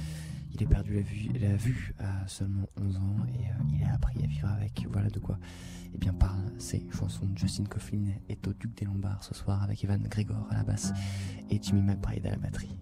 il 0.53 0.63
a 0.63 0.67
perdu 0.67 1.03
la 1.39 1.55
vue, 1.55 1.93
à 1.99 2.27
seulement 2.27 2.67
11 2.77 2.97
ans 2.97 3.17
et 3.27 3.49
euh, 3.49 3.77
il 3.79 3.83
a 3.83 3.93
appris 3.93 4.23
à 4.23 4.27
vivre 4.27 4.47
avec. 4.49 4.85
Voilà 4.89 5.09
de 5.09 5.19
quoi 5.19 5.39
eh 5.93 5.97
bien, 5.97 6.13
parlent 6.13 6.53
ces 6.59 6.87
chansons. 6.91 7.29
Justin 7.35 7.65
Coughlin 7.65 8.13
est 8.27 8.47
au 8.47 8.53
Duc 8.53 8.75
des 8.77 8.85
Lombards 8.85 9.23
ce 9.23 9.33
soir 9.33 9.63
avec 9.63 9.83
Evan 9.83 10.01
Gregor 10.03 10.47
à 10.51 10.57
la 10.57 10.63
basse 10.63 10.91
et 11.49 11.59
Jimmy 11.61 11.81
McBride 11.81 12.25
à 12.27 12.31
la 12.31 12.37
batterie. 12.37 12.77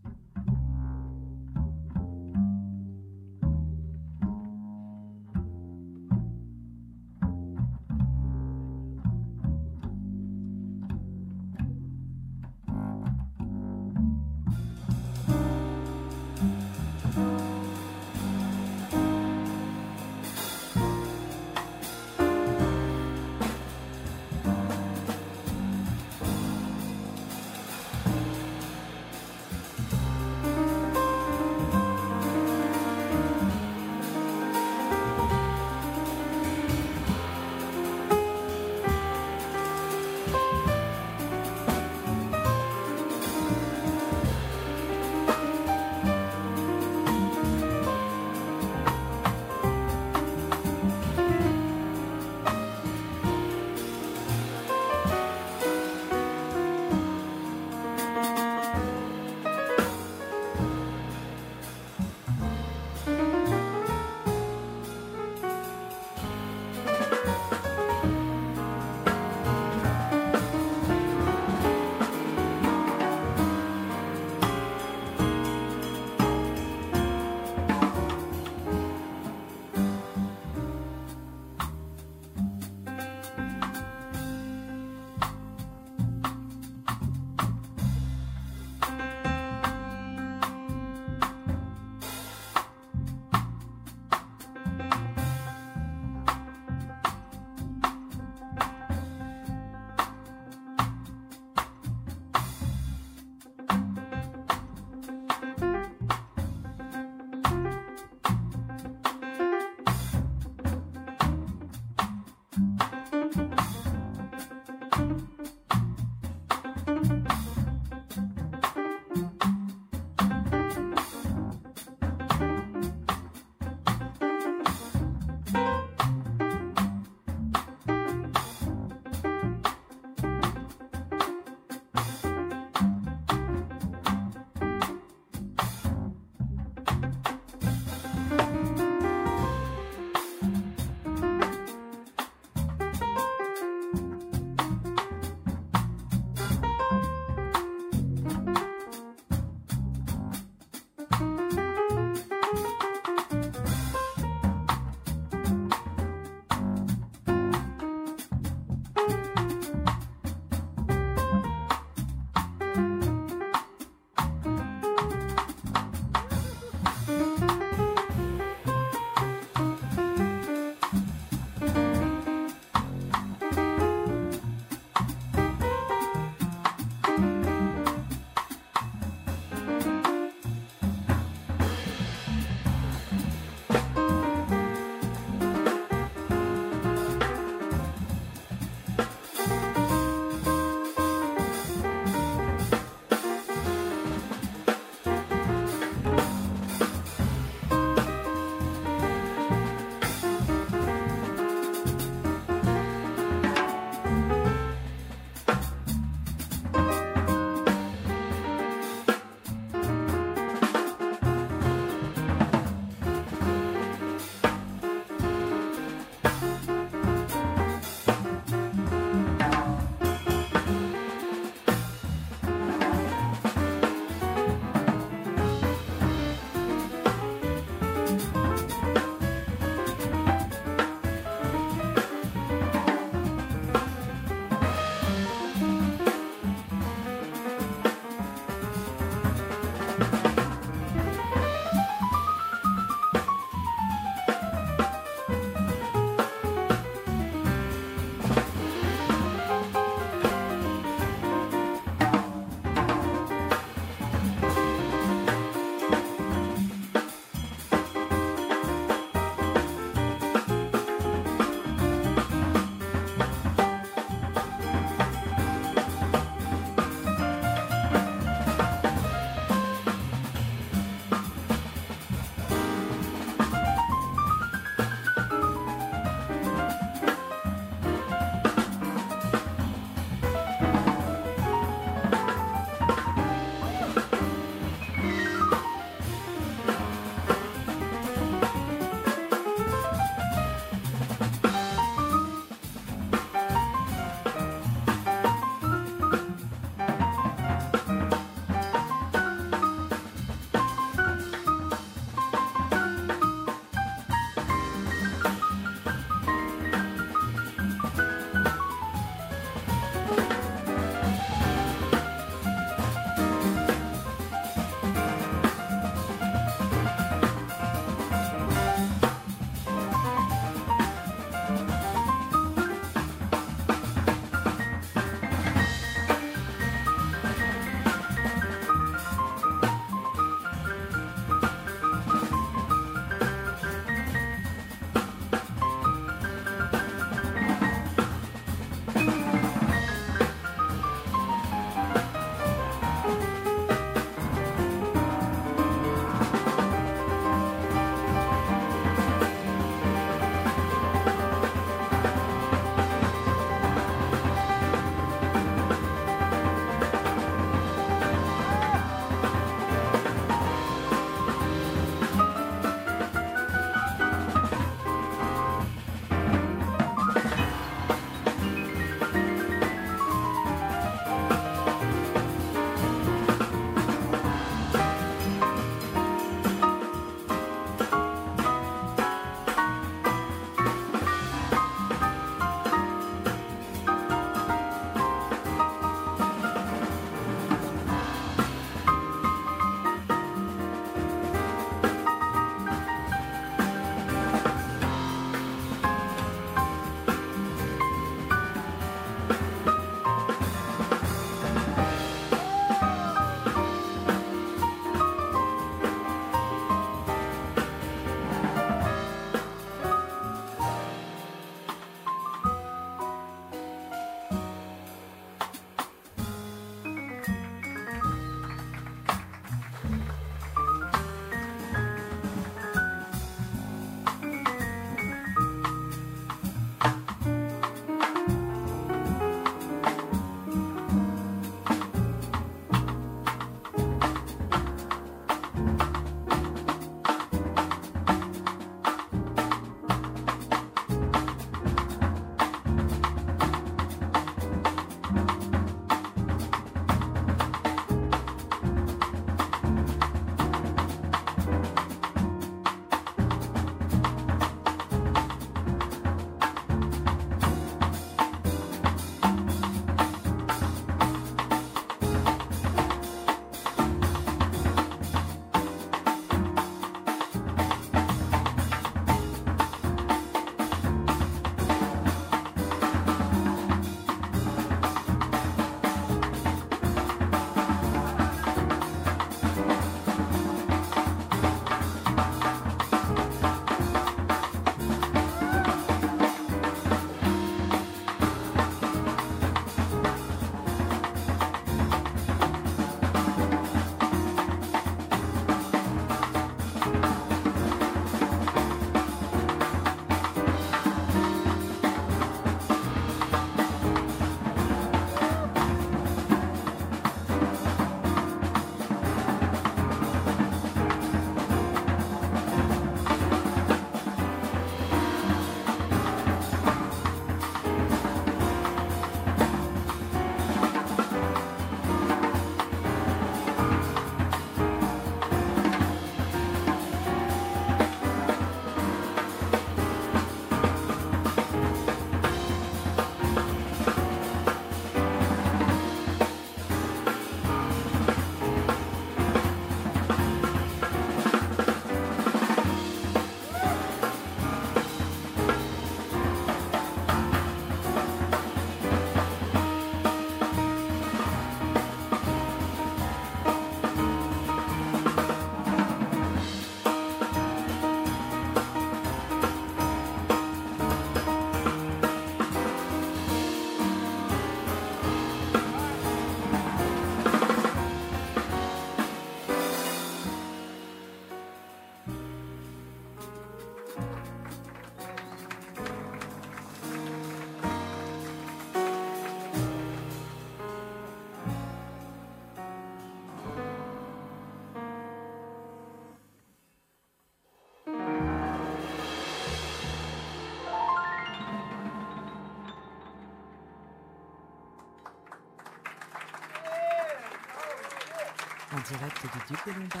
Direct 598.88 599.22
du 599.22 599.54
Duc 599.54 599.64
des 599.66 599.72
Lombards, 599.72 600.00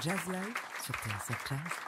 Jazz 0.00 0.28
Live 0.30 0.54
sur 0.84 0.94
TSF. 0.94 1.87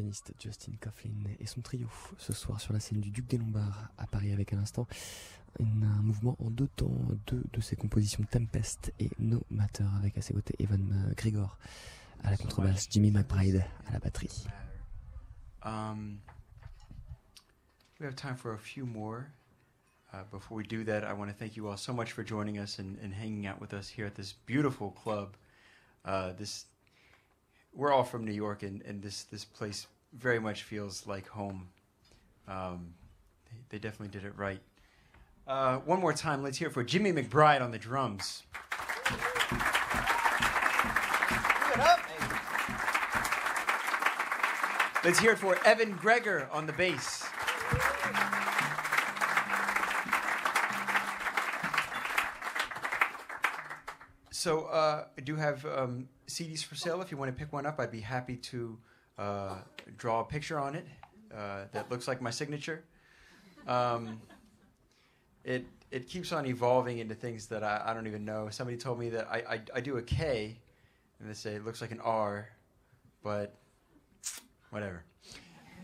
Pianiste 0.00 0.32
Justin 0.38 0.72
Coughlin 0.80 1.34
et 1.38 1.46
son 1.46 1.60
trio 1.60 1.86
ce 2.16 2.32
soir 2.32 2.58
sur 2.58 2.72
la 2.72 2.80
scène 2.80 3.00
du 3.00 3.10
Duc 3.10 3.26
des 3.26 3.36
Lombards 3.36 3.88
à 3.98 4.06
Paris 4.06 4.32
avec 4.32 4.52
à 4.52 4.56
l'instant 4.56 4.86
un 5.58 6.02
mouvement 6.02 6.36
en 6.38 6.50
deux 6.50 6.68
temps, 6.68 6.90
deux 7.26 7.42
de 7.52 7.60
ses 7.60 7.76
compositions 7.76 8.24
Tempest 8.30 8.94
et 8.98 9.10
No 9.18 9.42
Matter 9.50 9.84
avec 9.98 10.16
à 10.16 10.22
ses 10.22 10.32
côtés 10.32 10.54
Evan 10.58 11.12
Grigor 11.16 11.58
à 12.22 12.30
la 12.30 12.38
contrebasse, 12.38 12.88
Jimmy 12.90 13.10
McBride 13.10 13.64
à 13.88 13.92
la 13.92 13.98
batterie. 13.98 14.46
Um, 15.64 16.20
we 17.98 18.06
have 18.06 18.16
time 18.16 18.36
for 18.36 18.54
a 18.54 18.58
few 18.58 18.86
more. 18.86 19.26
Uh, 20.12 20.22
before 20.30 20.56
we 20.56 20.64
do 20.64 20.82
that, 20.84 21.04
I 21.04 21.12
want 21.12 21.30
to 21.30 21.36
thank 21.36 21.56
you 21.56 21.68
all 21.68 21.76
so 21.76 21.92
much 21.92 22.12
for 22.12 22.24
joining 22.24 22.58
us 22.58 22.78
and, 22.78 22.98
and 23.02 23.12
hanging 23.12 23.46
out 23.46 23.60
with 23.60 23.74
us 23.74 23.88
here 23.88 24.06
at 24.06 24.14
this 24.14 24.32
beautiful 24.46 24.90
club. 24.92 25.36
Uh, 26.04 26.32
this 26.32 26.64
we're 27.80 27.90
all 27.94 28.04
from 28.04 28.26
New 28.26 28.32
York, 28.32 28.62
and, 28.62 28.82
and 28.82 29.02
this 29.02 29.22
this 29.24 29.42
place 29.42 29.86
very 30.12 30.38
much 30.38 30.64
feels 30.64 31.06
like 31.06 31.26
home. 31.26 31.66
Um, 32.46 32.92
they, 33.46 33.56
they 33.70 33.78
definitely 33.78 34.08
did 34.08 34.26
it 34.26 34.36
right. 34.36 34.60
Uh, 35.48 35.78
one 35.78 35.98
more 35.98 36.12
time, 36.12 36.42
let's 36.42 36.58
hear 36.58 36.68
for 36.68 36.84
Jimmy 36.84 37.10
McBride 37.10 37.62
on 37.62 37.70
the 37.70 37.78
drums. 37.78 38.42
Let's 45.02 45.18
hear 45.18 45.32
it 45.32 45.38
for 45.38 45.56
Evan 45.64 45.92
Gregor 45.92 46.50
on 46.52 46.66
the 46.66 46.74
bass. 46.74 47.19
So 54.40 54.62
uh, 54.62 55.04
I 55.18 55.20
do 55.20 55.36
have 55.36 55.66
um, 55.66 56.08
CDs 56.26 56.64
for 56.64 56.74
sale. 56.74 57.02
If 57.02 57.10
you 57.10 57.18
want 57.18 57.30
to 57.30 57.38
pick 57.38 57.52
one 57.52 57.66
up, 57.66 57.78
I'd 57.78 57.90
be 57.90 58.00
happy 58.00 58.36
to 58.36 58.78
uh, 59.18 59.56
draw 59.98 60.20
a 60.20 60.24
picture 60.24 60.58
on 60.58 60.74
it 60.74 60.86
uh, 61.30 61.64
that 61.72 61.90
looks 61.90 62.08
like 62.08 62.22
my 62.22 62.30
signature. 62.30 62.82
Um, 63.68 64.18
it 65.44 65.66
it 65.90 66.08
keeps 66.08 66.32
on 66.32 66.46
evolving 66.46 67.00
into 67.00 67.14
things 67.14 67.48
that 67.48 67.62
I, 67.62 67.82
I 67.84 67.92
don't 67.92 68.06
even 68.06 68.24
know. 68.24 68.48
Somebody 68.48 68.78
told 68.78 68.98
me 68.98 69.10
that 69.10 69.28
I, 69.30 69.36
I, 69.56 69.60
I 69.74 69.80
do 69.82 69.98
a 69.98 70.02
K, 70.02 70.56
and 71.18 71.28
they 71.28 71.34
say 71.34 71.52
it 71.52 71.66
looks 71.66 71.82
like 71.82 71.90
an 71.90 72.00
R, 72.00 72.48
but 73.22 73.54
whatever. 74.70 75.04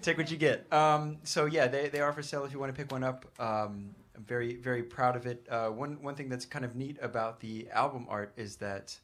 Take 0.00 0.16
what 0.16 0.30
you 0.30 0.38
get. 0.38 0.72
Um, 0.72 1.18
so 1.24 1.44
yeah, 1.44 1.68
they, 1.68 1.90
they 1.90 2.00
are 2.00 2.14
for 2.14 2.22
sale 2.22 2.46
if 2.46 2.54
you 2.54 2.58
want 2.58 2.74
to 2.74 2.82
pick 2.82 2.90
one 2.90 3.04
up. 3.04 3.26
Um, 3.38 3.94
I'm 4.16 4.24
very 4.24 4.56
very 4.56 4.82
proud 4.82 5.16
of 5.16 5.26
it. 5.26 5.46
Uh, 5.50 5.68
one 5.68 6.02
one 6.02 6.14
thing 6.14 6.28
that's 6.28 6.46
kind 6.46 6.64
of 6.64 6.74
neat 6.74 6.96
about 7.02 7.40
the 7.40 7.68
album 7.70 8.06
art 8.08 8.32
is 8.36 8.56
that 8.56 8.98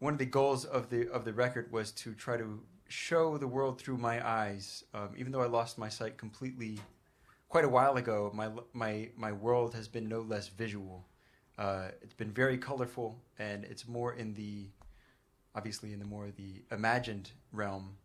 one 0.00 0.14
of 0.14 0.18
the 0.18 0.26
goals 0.26 0.64
of 0.64 0.90
the 0.90 1.08
of 1.10 1.24
the 1.24 1.32
record 1.32 1.70
was 1.70 1.92
to 1.92 2.14
try 2.14 2.36
to 2.36 2.60
show 2.88 3.38
the 3.38 3.46
world 3.46 3.80
through 3.80 3.98
my 3.98 4.26
eyes. 4.26 4.84
Um, 4.92 5.10
even 5.16 5.30
though 5.30 5.42
I 5.42 5.46
lost 5.46 5.78
my 5.78 5.88
sight 5.88 6.18
completely 6.18 6.80
quite 7.48 7.64
a 7.64 7.68
while 7.68 7.96
ago, 7.96 8.32
my 8.34 8.50
my 8.72 9.10
my 9.16 9.32
world 9.32 9.74
has 9.74 9.86
been 9.86 10.08
no 10.08 10.22
less 10.22 10.48
visual. 10.48 11.06
Uh, 11.56 11.88
it's 12.02 12.14
been 12.14 12.32
very 12.32 12.58
colorful, 12.58 13.20
and 13.38 13.64
it's 13.64 13.86
more 13.86 14.14
in 14.14 14.34
the 14.34 14.66
obviously 15.54 15.92
in 15.92 15.98
the 15.98 16.04
more 16.04 16.30
the 16.36 16.62
imagined 16.72 17.30
realm. 17.52 17.96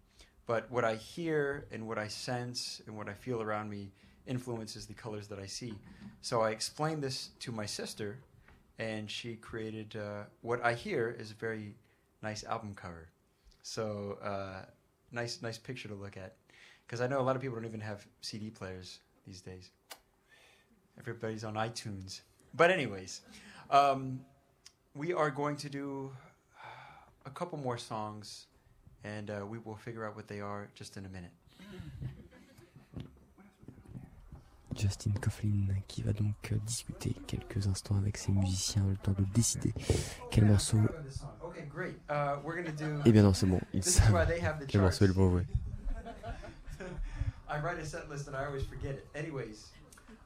But 0.45 0.69
what 0.69 0.83
I 0.83 0.95
hear 0.95 1.65
and 1.71 1.87
what 1.87 1.97
I 1.97 2.07
sense 2.07 2.81
and 2.85 2.95
what 2.95 3.09
I 3.09 3.13
feel 3.13 3.41
around 3.41 3.69
me 3.69 3.91
influences 4.27 4.85
the 4.85 4.93
colors 4.93 5.27
that 5.27 5.39
I 5.39 5.45
see. 5.45 5.73
So 6.21 6.41
I 6.41 6.51
explained 6.51 7.03
this 7.03 7.29
to 7.39 7.51
my 7.51 7.65
sister, 7.65 8.17
and 8.79 9.09
she 9.09 9.35
created 9.35 9.95
uh, 9.95 10.23
what 10.41 10.63
I 10.63 10.73
hear 10.73 11.15
is 11.19 11.31
a 11.31 11.35
very 11.35 11.75
nice 12.21 12.43
album 12.43 12.73
cover. 12.75 13.07
So 13.61 14.17
uh, 14.23 14.65
nice, 15.11 15.41
nice 15.41 15.57
picture 15.57 15.87
to 15.87 15.95
look 15.95 16.17
at. 16.17 16.35
Because 16.85 17.01
I 17.01 17.07
know 17.07 17.19
a 17.19 17.23
lot 17.23 17.35
of 17.35 17.41
people 17.41 17.55
don't 17.55 17.65
even 17.65 17.79
have 17.79 18.05
CD 18.21 18.49
players 18.49 18.99
these 19.25 19.41
days. 19.41 19.71
Everybody's 20.99 21.43
on 21.43 21.55
iTunes. 21.55 22.21
But 22.53 22.69
anyways, 22.71 23.21
um, 23.69 24.21
we 24.93 25.13
are 25.13 25.29
going 25.29 25.57
to 25.57 25.69
do 25.69 26.11
a 27.25 27.29
couple 27.31 27.57
more 27.57 27.77
songs, 27.77 28.45
and 29.03 29.29
uh, 29.29 29.45
we 29.47 29.57
will 29.57 29.75
figure 29.75 30.05
out 30.05 30.15
what 30.15 30.27
they 30.27 30.41
are 30.41 30.69
just 30.75 30.95
in 30.95 31.05
a 31.05 31.09
minute. 31.09 31.31
Justin 34.75 35.11
Coughlin 35.21 35.73
qui 35.87 36.01
va 36.01 36.13
donc 36.13 36.51
euh, 36.51 36.55
discuter 36.65 37.15
quelques 37.27 37.67
instants 37.67 37.97
avec 37.97 38.17
ses 38.17 38.31
musiciens, 38.31 38.85
le 38.87 38.97
temps 38.97 39.13
de 39.17 39.23
décider 39.33 39.73
quel 40.31 40.45
morceau. 40.45 40.77
Eh 43.05 43.11
bien 43.11 43.23
non, 43.23 43.33
c'est 43.33 43.45
bon, 43.45 43.59
ils 43.73 43.83
savent 43.83 44.27
quel 44.67 44.81
morceau 44.81 45.05
ils 45.05 45.11
vont 45.11 45.29
jouer. 45.29 45.45
I 47.47 47.59
write 47.59 47.79
a 47.79 47.85
set 47.85 48.09
list 48.09 48.27
and 48.27 48.35
I 48.35 48.45
always 48.45 48.65
forget 48.65 48.95
it. 48.95 49.07
Anyways, 49.15 49.71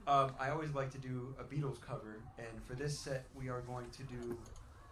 um, 0.08 0.32
I 0.40 0.50
always 0.50 0.74
like 0.74 0.90
to 0.92 0.98
do 0.98 1.36
a 1.38 1.44
Beatles 1.44 1.80
cover, 1.80 2.18
and 2.40 2.64
for 2.66 2.76
this 2.76 2.98
set, 2.98 3.26
we 3.36 3.50
are 3.50 3.62
going 3.62 3.86
to 3.92 4.04
do 4.04 4.38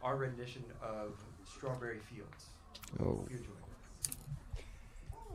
our 0.03 0.17
rendition 0.17 0.63
of 0.81 1.15
Strawberry 1.45 1.99
Fields. 1.99 2.47
Oh. 2.99 3.25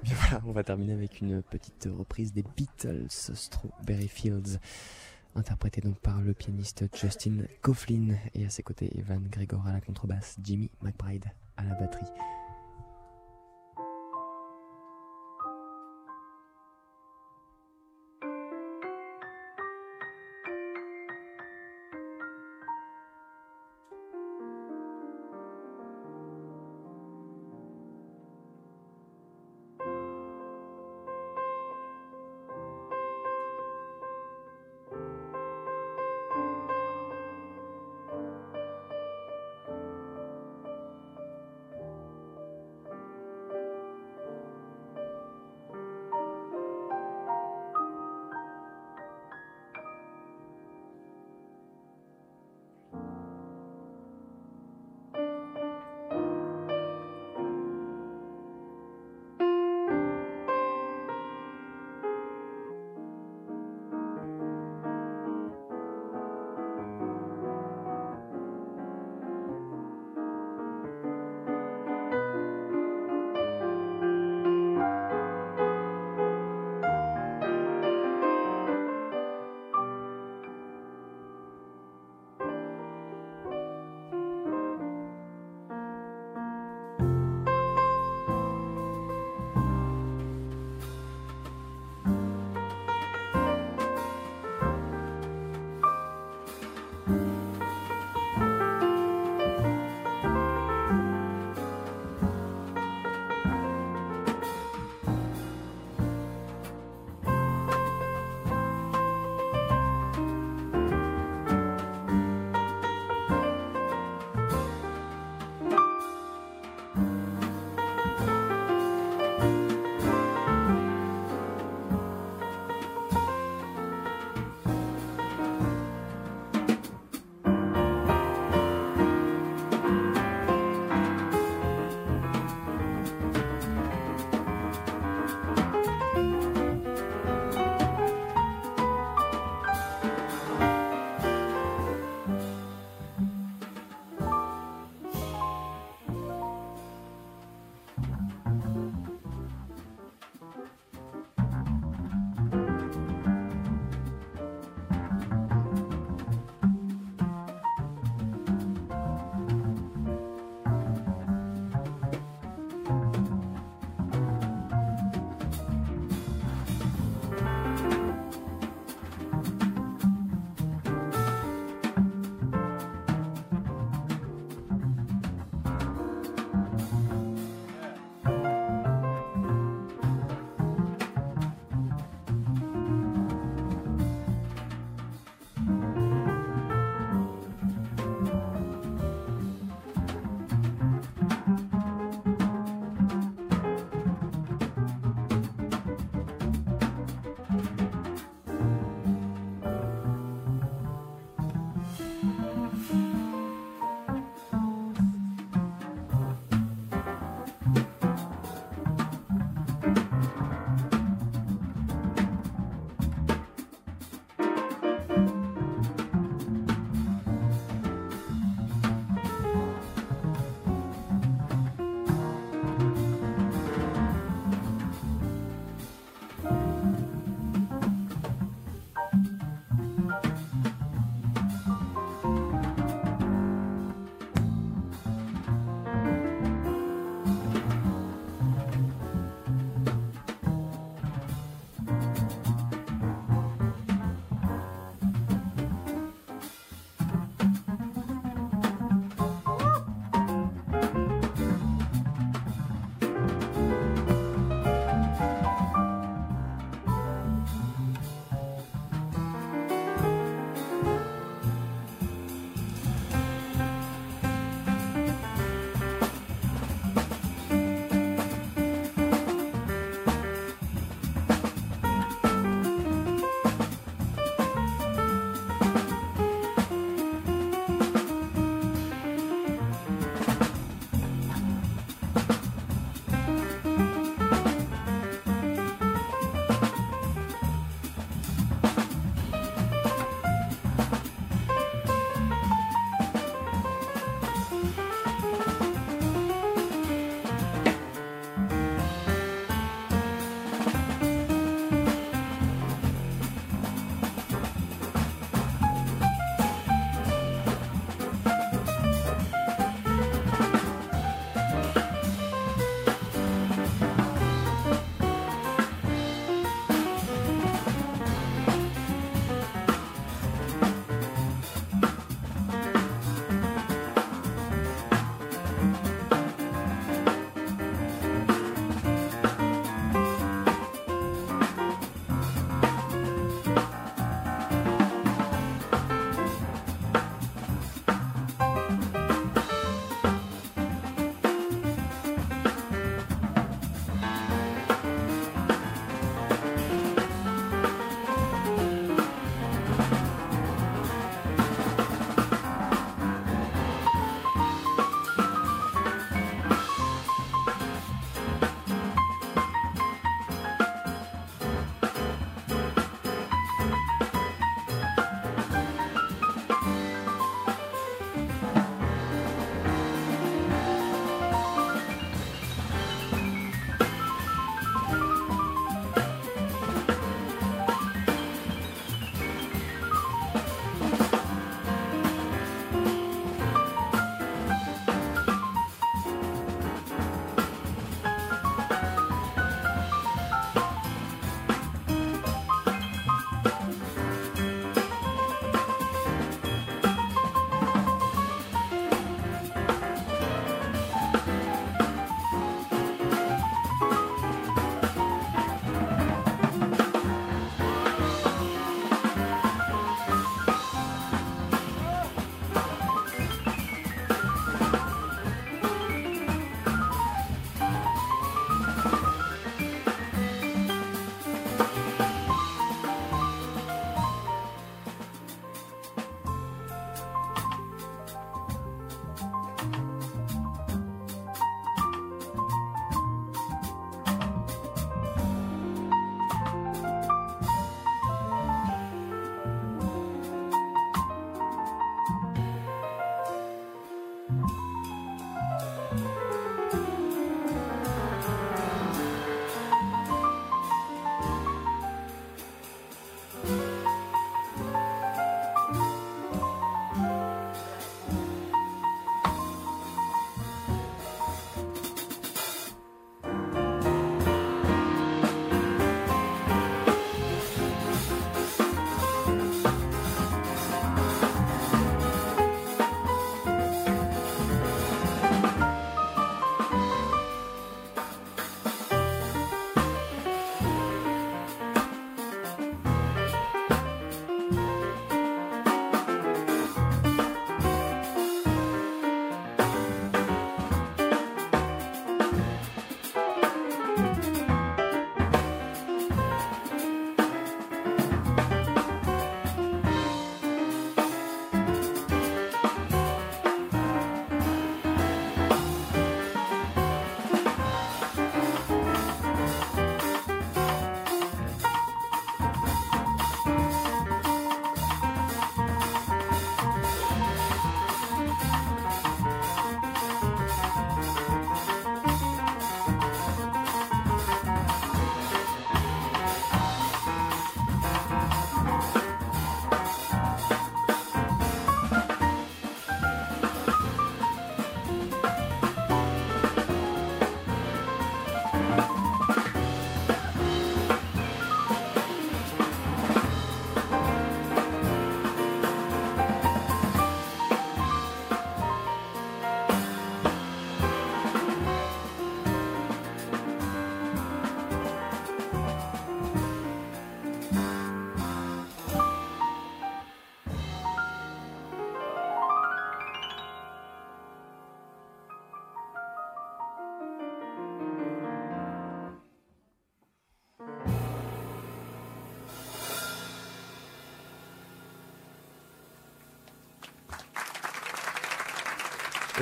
Voilà, 0.05 0.43
on 0.47 0.53
va 0.53 0.65
terminer 0.65 0.93
avec 0.95 1.21
une 1.21 1.43
petite 1.43 1.89
reprise 1.97 2.33
des 2.33 2.43
Beatles, 2.57 3.07
Strawberry 3.09 4.09
Fields, 4.09 4.59
interprétée 5.35 5.81
donc 5.81 5.99
par 6.01 6.21
le 6.21 6.35
pianiste 6.35 6.85
Justin 6.95 7.45
Coughlin 7.63 8.17
et 8.35 8.45
à 8.45 8.51
ses 8.51 8.63
côtés 8.63 8.91
Evan 8.99 9.23
Gregor 9.31 9.67
à 9.67 9.73
la 9.73 9.81
contrebasse, 9.81 10.37
Jimmy 10.43 10.71
McBride 10.83 11.27
à 11.57 11.65
la 11.65 11.75
batterie. 11.75 12.11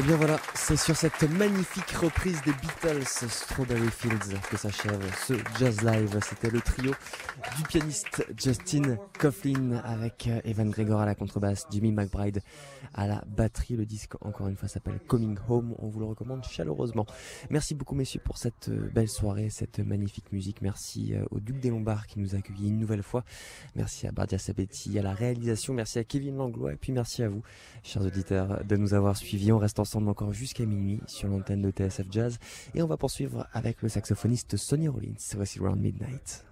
Et 0.01 0.03
bien 0.03 0.17
voilà, 0.17 0.39
c'est 0.55 0.79
sur 0.79 0.97
cette 0.97 1.29
magnifique 1.29 1.91
reprise 1.91 2.41
des 2.47 2.53
Beatles 2.53 3.05
Strawberry 3.05 3.91
Fields 3.91 4.41
que 4.51 4.57
s'achève 4.57 4.99
ce 5.27 5.35
Jazz 5.59 5.83
Live. 5.83 6.19
C'était 6.27 6.49
le 6.49 6.63
trio 6.63 6.93
du 7.59 7.63
pianiste 7.65 8.25
Justin 8.35 8.97
Coughlin 9.19 9.83
avec 9.85 10.27
euh, 10.27 10.41
Evan 10.45 10.71
Gregor 10.71 11.03
à 11.03 11.05
la 11.05 11.15
contrebasse, 11.15 11.67
Jimmy 11.71 11.93
McBride 11.93 12.41
à 13.01 13.07
la 13.07 13.25
batterie. 13.27 13.77
Le 13.77 13.87
disque, 13.87 14.15
encore 14.21 14.49
une 14.49 14.57
fois, 14.57 14.69
s'appelle 14.69 15.01
Coming 15.09 15.39
Home. 15.49 15.75
On 15.79 15.89
vous 15.89 16.01
le 16.01 16.07
recommande 16.07 16.45
chaleureusement. 16.45 17.07
Merci 17.49 17.75
beaucoup, 17.75 17.95
messieurs, 17.95 18.21
pour 18.23 18.37
cette 18.37 18.69
euh, 18.69 18.91
belle 18.93 19.09
soirée, 19.09 19.49
cette 19.49 19.79
magnifique 19.79 20.31
musique. 20.33 20.61
Merci 20.61 21.15
euh, 21.15 21.25
au 21.31 21.41
Duc 21.41 21.59
des 21.61 21.71
Lombards 21.71 22.07
qui 22.07 22.19
nous 22.19 22.35
a 22.35 22.39
accueillis 22.39 22.69
une 22.69 22.79
nouvelle 22.79 23.03
fois. 23.03 23.25
Merci 23.75 24.07
à 24.07 24.13
Bardia 24.13 24.39
Sabetti 24.39 24.99
à 24.99 25.03
la 25.03 25.15
réalisation. 25.15 25.73
Merci 25.73 25.99
à 25.99 26.05
Kevin 26.05 26.37
Langlois. 26.37 26.75
Et 26.75 26.77
puis 26.77 26.93
merci 26.93 27.23
à 27.23 27.31
vous, 27.31 27.43
chers 27.83 28.03
auditeurs, 28.03 28.63
de 28.67 28.77
nous 28.77 28.93
avoir 28.93 29.17
suivis. 29.17 29.51
On 29.51 29.59
reste 29.59 29.81
ensemble 29.81 30.11
encore 30.11 30.35
jusqu'à 30.35 30.67
minuit 30.67 31.01
sur 31.07 31.29
l'antenne 31.29 31.63
de 31.63 31.71
TSF 31.71 32.07
Jazz. 32.11 32.39
Et 32.75 32.83
on 32.83 32.87
va 32.87 32.99
poursuivre 32.99 33.47
avec 33.55 33.81
le 33.81 33.89
saxophoniste 33.89 34.59
Sonny 34.59 34.89
Rollins. 34.89 35.15
Voici 35.35 35.59
Round 35.59 35.81
Midnight. 35.81 36.50